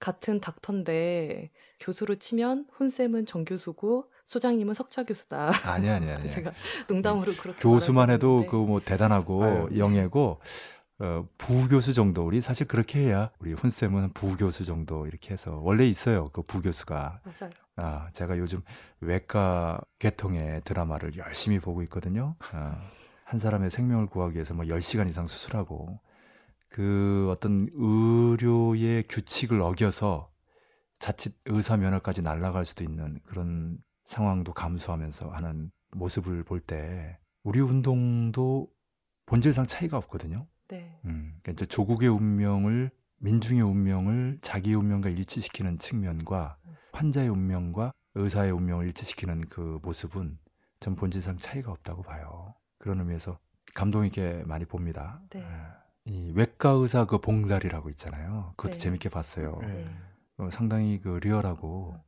같은 0.01 0.41
닥터인데 0.41 1.51
교수로 1.81 2.17
치면 2.17 2.67
훈쌤은 2.73 3.27
정교수고 3.27 4.11
소장님은 4.27 4.75
석좌 4.75 5.05
교수다. 5.05 5.53
아니 5.71 5.89
아니 5.89 6.11
아니. 6.11 6.29
제가 6.29 6.53
농담으로 6.89 7.33
그렇게 7.35 7.63
교수만 7.63 8.11
해도 8.11 8.47
그 8.47 8.57
뭐 8.57 8.81
대단하고 8.81 9.45
아유. 9.45 9.69
영예고 9.79 10.41
어, 11.01 11.27
부교수 11.39 11.93
정도 11.93 12.25
우리 12.25 12.41
사실 12.41 12.67
그렇게 12.69 13.01
해야 13.01 13.31
우리 13.41 13.53
훈쌤은 13.53 14.13
부교수 14.13 14.65
정도 14.65 15.07
이렇게 15.07 15.33
해서 15.33 15.59
원래 15.63 15.87
있어요 15.87 16.29
그 16.33 16.43
부교수가. 16.43 17.21
맞아요. 17.25 17.53
아 17.77 18.09
제가 18.13 18.39
요즘 18.39 18.63
외과 19.01 19.81
계통의 19.99 20.61
드라마를 20.63 21.17
열심히 21.17 21.59
보고 21.59 21.83
있거든요 21.83 22.37
아, 22.53 22.81
한 23.25 23.41
사람의 23.41 23.71
생명을 23.71 24.07
구하기 24.07 24.35
위해서 24.37 24.55
뭐 24.55 24.65
10시간 24.67 25.09
이상 25.09 25.27
수술하고 25.27 26.01
그 26.69 27.29
어떤 27.33 27.69
의료의 27.75 29.05
규칙을 29.09 29.61
어겨서 29.61 30.31
자칫 31.01 31.35
의사 31.47 31.77
면허까지 31.77 32.23
날아갈 32.23 32.65
수도 32.65 32.85
있는 32.85 33.19
그런 33.25 33.79
상황도 34.05 34.53
감수하면서 34.53 35.31
하는 35.31 35.71
모습을 35.93 36.45
볼 36.45 36.61
때 36.61 37.19
우리 37.43 37.61
운동도 37.61 38.69
본질상 39.27 39.67
차이가 39.67 39.97
없거든요. 39.99 40.47
네. 40.69 41.01
음, 41.05 41.39
그러니까 41.43 41.53
이제 41.53 41.67
조국의 41.67 42.09
운명을 42.09 42.91
민중의 43.19 43.63
운명을 43.63 44.39
자기의 44.43 44.77
운명과 44.77 45.09
일치시키는 45.11 45.79
측면과 45.79 46.59
환자의 46.93 47.29
운명과 47.29 47.93
의사의 48.15 48.53
운명을 48.53 48.87
일치시키는 48.87 49.49
그 49.49 49.79
모습은 49.83 50.39
전 50.81 50.97
본질상 50.97 51.39
차이가 51.39 51.73
없다고 51.73 52.03
봐요. 52.03 52.55
그런 52.79 53.01
의미에서 53.01 53.39
감동 53.75 54.05
있게 54.07 54.43
많이 54.47 54.65
봅니다. 54.65 55.21
네. 55.31 55.41
예. 55.41 55.85
이 56.07 56.33
외과 56.35 56.71
의사 56.71 57.07
그 57.07 57.19
봉다리라고 57.19 57.89
있잖아요. 57.91 58.53
그것도 58.57 58.73
네. 58.73 58.79
재밌게 58.79 59.09
봤어요. 59.09 59.59
네. 59.63 59.89
어, 60.37 60.51
상당히 60.51 61.01
그 61.01 61.19
리얼하고 61.23 61.99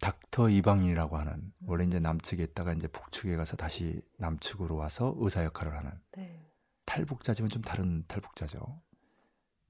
닥터 0.00 0.48
이방인이라고 0.48 1.16
하는 1.16 1.52
원래 1.64 1.84
이제 1.84 2.00
남측에 2.00 2.42
있다가 2.42 2.72
이제 2.72 2.88
북측에 2.88 3.36
가서 3.36 3.56
다시 3.56 4.02
남측으로 4.18 4.74
와서 4.74 5.14
의사 5.18 5.44
역할을 5.44 5.76
하는 5.76 5.92
네. 6.16 6.45
탈북자지만 6.96 7.50
좀 7.50 7.60
다른 7.60 8.04
탈북자죠. 8.08 8.80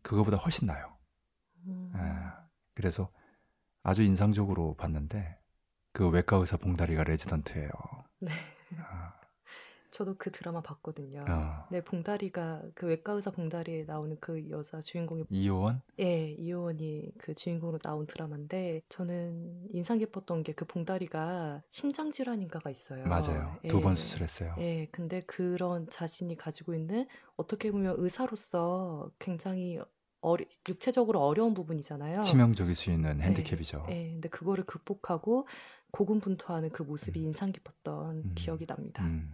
그거보다 0.02 0.36
훨씬 0.36 0.66
나요. 0.66 0.96
음. 1.66 1.92
예. 1.96 2.00
그래서 2.74 3.10
아주 3.82 4.02
인상적으로 4.02 4.74
봤는데 4.76 5.38
그 5.92 6.08
외과 6.08 6.36
의사 6.36 6.56
봉다리가 6.56 7.02
레지던트예요. 7.02 7.70
네. 8.20 8.30
아, 8.78 9.20
저도 9.92 10.16
그 10.18 10.32
드라마 10.32 10.60
봤거든요. 10.62 11.24
어. 11.28 11.66
네, 11.70 11.82
봉다리가 11.82 12.62
그 12.74 12.86
외과 12.86 13.12
의사 13.12 13.30
봉다리에 13.30 13.84
나오는 13.84 14.16
그 14.20 14.50
여자 14.50 14.80
주인공이 14.80 15.24
이효원 15.30 15.80
예, 16.00 16.32
이효원이 16.32 17.12
그 17.18 17.34
주인공으로 17.34 17.78
나온 17.78 18.06
드라마인데 18.06 18.82
저는 18.88 19.68
인상 19.72 19.98
깊었던 19.98 20.42
게 20.42 20.56
그 20.56 20.64
봉다리가 20.64 21.62
심장 21.70 22.10
질환인가가 22.12 22.70
있어요. 22.70 23.04
맞아요. 23.04 23.58
예. 23.64 23.68
두번 23.68 23.94
수술했어요. 23.94 24.54
예, 24.58 24.88
근데 24.90 25.20
그런 25.22 25.88
자신이 25.90 26.34
가지고 26.36 26.74
있는 26.74 27.06
어떻게 27.36 27.70
보면 27.70 27.96
의사로서 27.98 29.10
굉장히 29.18 29.78
어리, 30.22 30.46
육체적으로 30.66 31.20
어려운 31.20 31.52
부분이잖아요. 31.52 32.22
치명적일 32.22 32.74
수 32.74 32.90
있는 32.90 33.18
네. 33.18 33.26
핸디캡이죠. 33.26 33.86
예, 33.90 34.10
근데 34.12 34.28
그거를 34.30 34.64
극복하고 34.64 35.46
고군분투하는 35.92 36.70
그 36.70 36.82
모습이 36.82 37.20
음. 37.20 37.26
인상 37.26 37.52
깊었던 37.52 38.16
음. 38.16 38.32
기억이 38.34 38.66
납니다. 38.66 39.04
음. 39.04 39.30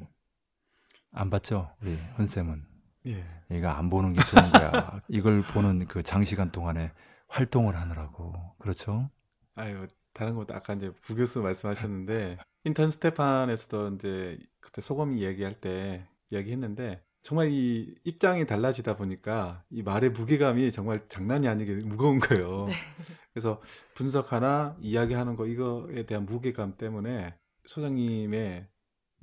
안 1.13 1.31
봤죠, 1.31 1.71
우리 1.83 1.95
훈쌤은. 2.17 2.65
예. 3.07 3.25
이거 3.51 3.69
안 3.69 3.91
보는 3.91 4.15
게 4.15 4.23
좋은 4.25 4.51
거야. 4.51 5.01
이걸 5.09 5.43
보는 5.43 5.87
그 5.87 6.03
장시간 6.03 6.51
동안에 6.51 6.93
활동을 7.29 7.77
하느라고. 7.77 8.35
그렇죠? 8.59 9.11
아유 9.55 9.87
다른 10.15 10.35
것도 10.37 10.55
아까 10.55 10.75
이제 10.75 10.93
부교수 11.03 11.43
말씀하셨는데 11.43 12.39
인턴 12.65 12.91
스테판에서도 12.91 13.95
이제 13.97 14.39
그때 14.61 14.81
소금이 14.81 15.23
얘기할 15.23 15.61
때 15.61 16.07
이야기했는데 16.31 17.03
정말 17.23 17.51
이 17.51 17.95
입장이 18.05 18.47
달라지다 18.47 18.97
보니까 18.97 19.63
이 19.71 19.83
말의 19.83 20.11
무게감이 20.11 20.73
정말 20.73 21.07
장난이 21.09 21.47
아니게 21.49 21.75
무거운 21.85 22.19
거예요. 22.19 22.67
네. 22.67 22.75
그래서 23.33 23.63
분석하나 23.95 24.77
이야기하는 24.81 25.37
거 25.37 25.47
이거에 25.47 26.05
대한 26.07 26.27
무게감 26.27 26.77
때문에 26.77 27.35
소장님의 27.67 28.67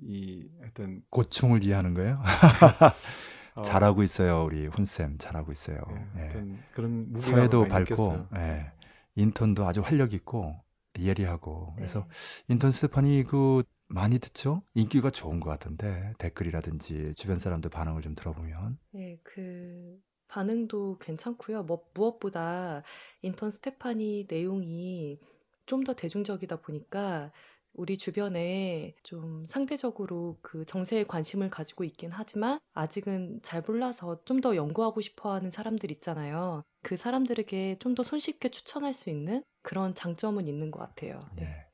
이 0.01 0.49
하여튼 0.61 1.03
고충을 1.09 1.63
이해하는 1.63 1.93
거예요? 1.93 2.21
어, 3.55 3.61
잘하고 3.61 4.03
있어요, 4.03 4.43
우리 4.45 4.67
훈쌤. 4.67 5.17
잘하고 5.17 5.51
있어요. 5.51 5.79
예, 6.17 6.21
예. 6.21 6.45
그런 6.73 7.13
사회도 7.17 7.67
밝고. 7.67 8.27
예. 8.35 8.71
인턴도 9.15 9.65
아주 9.65 9.81
활력 9.81 10.13
있고, 10.13 10.55
예리하고. 10.97 11.73
그래서 11.75 12.07
네. 12.47 12.53
인턴 12.53 12.71
스테판이 12.71 13.25
그 13.27 13.63
많이 13.87 14.19
듣죠? 14.19 14.61
인기가 14.75 15.09
좋은 15.09 15.39
것 15.39 15.49
같은데, 15.49 16.13
댓글이라든지 16.19 17.13
주변 17.15 17.37
사람들 17.37 17.69
반응을 17.69 18.01
좀 18.01 18.15
들어보면. 18.15 18.77
예, 18.95 19.19
그 19.23 19.99
반응도 20.27 20.97
괜찮고요. 20.99 21.63
뭐 21.63 21.83
무엇보다 21.93 22.83
인턴 23.21 23.51
스테파니 23.51 24.27
내용이 24.29 25.19
좀 25.65 25.83
더 25.83 25.93
대중적이다 25.93 26.61
보니까 26.61 27.31
우리 27.73 27.97
주변에 27.97 28.93
좀 29.03 29.45
상대적으로 29.47 30.37
그 30.41 30.65
정세에 30.65 31.03
관심을 31.05 31.49
가지고 31.49 31.83
있긴 31.83 32.11
하지만 32.11 32.59
아직은 32.73 33.39
잘 33.43 33.61
몰라서 33.65 34.21
좀 34.25 34.41
더 34.41 34.55
연구하고 34.55 35.01
싶어 35.01 35.33
하는 35.33 35.51
사람들 35.51 35.91
있잖아요. 35.91 36.63
그 36.83 36.95
사람들에게 36.97 37.77
좀 37.79 37.95
더 37.95 38.03
손쉽게 38.03 38.49
추천할 38.49 38.93
수 38.93 39.09
있는 39.09 39.43
그런 39.61 39.93
장점은 39.95 40.47
있는 40.47 40.71
것 40.71 40.79
같아요. 40.79 41.19
네. 41.35 41.43
예. 41.43 41.65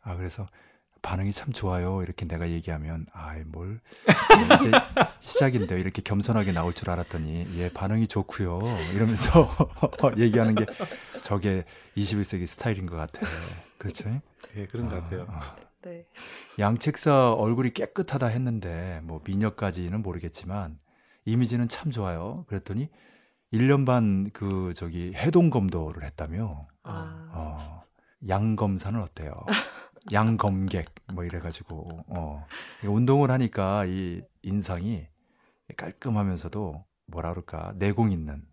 아, 0.00 0.16
그래서 0.16 0.46
반응이 1.02 1.32
참 1.32 1.52
좋아요. 1.52 2.02
이렇게 2.02 2.26
내가 2.26 2.48
얘기하면, 2.50 3.06
아이, 3.12 3.42
뭘, 3.44 3.80
이제 4.56 4.70
시작인데요. 5.20 5.78
이렇게 5.78 6.02
겸손하게 6.02 6.52
나올 6.52 6.74
줄 6.74 6.90
알았더니, 6.90 7.46
예, 7.58 7.70
반응이 7.72 8.08
좋고요 8.08 8.60
이러면서 8.92 9.50
얘기하는 10.18 10.54
게 10.54 10.66
저게 11.20 11.64
21세기 11.96 12.46
스타일인 12.46 12.86
것 12.86 12.96
같아요. 12.96 13.28
그렇죠? 13.78 14.20
예, 14.56 14.66
그런 14.66 14.88
것 14.88 14.96
아, 14.96 15.00
같아요. 15.02 15.26
아. 15.28 15.56
네. 15.82 16.06
양책사 16.58 17.34
얼굴이 17.34 17.70
깨끗하다 17.70 18.26
했는데, 18.26 19.00
뭐, 19.04 19.20
미녀까지는 19.24 20.02
모르겠지만, 20.02 20.78
이미지는 21.24 21.68
참 21.68 21.90
좋아요. 21.92 22.34
그랬더니, 22.48 22.90
1년 23.52 23.86
반 23.86 24.30
그, 24.32 24.72
저기, 24.74 25.12
해동 25.14 25.50
검도를 25.50 26.02
했다며, 26.04 26.66
아, 26.82 27.30
어, 27.32 27.82
양 28.28 28.56
검사는 28.56 29.00
어때요? 29.00 29.32
양검객 30.12 30.94
뭐 31.12 31.24
이래가지고 31.24 32.04
어, 32.08 32.46
운동을 32.84 33.30
하니까 33.30 33.84
이 33.86 34.22
인상이 34.42 35.06
깔끔하면서도 35.76 36.84
뭐라 37.06 37.30
그럴까 37.30 37.74
내공 37.76 38.12
있는 38.12 38.46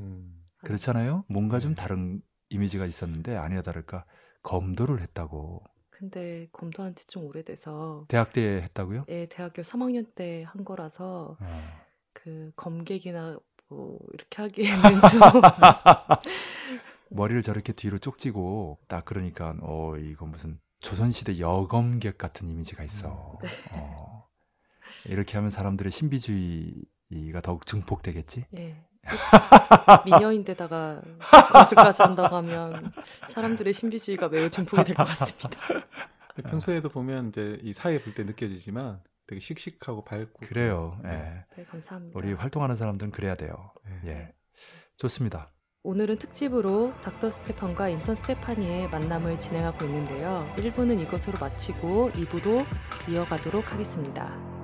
음. 0.00 0.44
그렇잖아요. 0.58 1.24
뭔가 1.28 1.58
좀 1.58 1.74
네. 1.74 1.82
다른 1.82 2.20
이미지가 2.50 2.86
있었는데 2.86 3.36
아니나 3.36 3.62
다를까 3.62 4.04
검도를 4.42 5.00
했다고 5.02 5.62
근데 5.90 6.48
검도한 6.52 6.94
지 6.94 7.06
좀 7.08 7.24
오래돼서 7.24 8.04
대학 8.08 8.32
때 8.32 8.62
했다고요? 8.62 9.04
예, 9.08 9.26
대학교 9.26 9.62
3학년 9.62 10.14
때 10.14 10.44
한 10.44 10.64
거라서 10.64 11.36
어. 11.40 11.80
그 12.12 12.52
검객이나 12.56 13.38
뭐 13.68 13.98
이렇게 14.14 14.42
하기에는 14.42 14.80
좀 15.10 15.20
머리를 17.10 17.42
저렇게 17.42 17.72
뒤로 17.72 17.98
쪽지고 17.98 18.78
딱 18.88 19.04
그러니까 19.04 19.56
어 19.62 19.96
이거 19.96 20.26
무슨 20.26 20.60
조선시대 20.80 21.38
여검객 21.40 22.18
같은 22.18 22.48
이미지가 22.48 22.84
있어. 22.84 23.38
네. 23.42 23.48
어. 23.72 24.26
이렇게 25.06 25.36
하면 25.36 25.50
사람들의 25.50 25.90
신비주의가 25.90 27.40
더욱 27.42 27.66
증폭되겠지. 27.66 28.44
예. 28.56 28.84
미녀인데다가 30.04 31.00
검술까지 31.52 32.02
한다고 32.02 32.36
하면 32.36 32.92
사람들의 33.28 33.72
신비주의가 33.72 34.28
매우 34.28 34.50
증폭이 34.50 34.84
될 34.84 34.94
것 34.94 35.04
같습니다. 35.04 35.58
평소에도 36.50 36.88
보면 36.88 37.30
이제 37.30 37.58
이 37.62 37.72
사회 37.72 38.00
볼 38.02 38.14
때 38.14 38.22
느껴지지만 38.24 39.02
되게 39.26 39.40
씩씩하고 39.40 40.04
밝고 40.04 40.46
그래요. 40.46 41.00
예. 41.04 41.44
네, 41.56 41.64
감사합니다. 41.70 42.18
우리 42.18 42.32
활동하는 42.34 42.76
사람들은 42.76 43.12
그래야 43.12 43.34
돼요. 43.34 43.72
예. 44.04 44.10
예. 44.10 44.34
좋습니다. 44.96 45.52
오늘은 45.84 46.16
특집으로 46.16 46.92
닥터 47.02 47.30
스테판과 47.30 47.88
인턴 47.88 48.16
스테파니의 48.16 48.90
만남을 48.90 49.40
진행하고 49.40 49.84
있는데요. 49.84 50.52
1부는 50.56 51.00
이것으로 51.02 51.38
마치고 51.38 52.10
2부로 52.10 52.66
이어가도록 53.08 53.72
하겠습니다. 53.72 54.57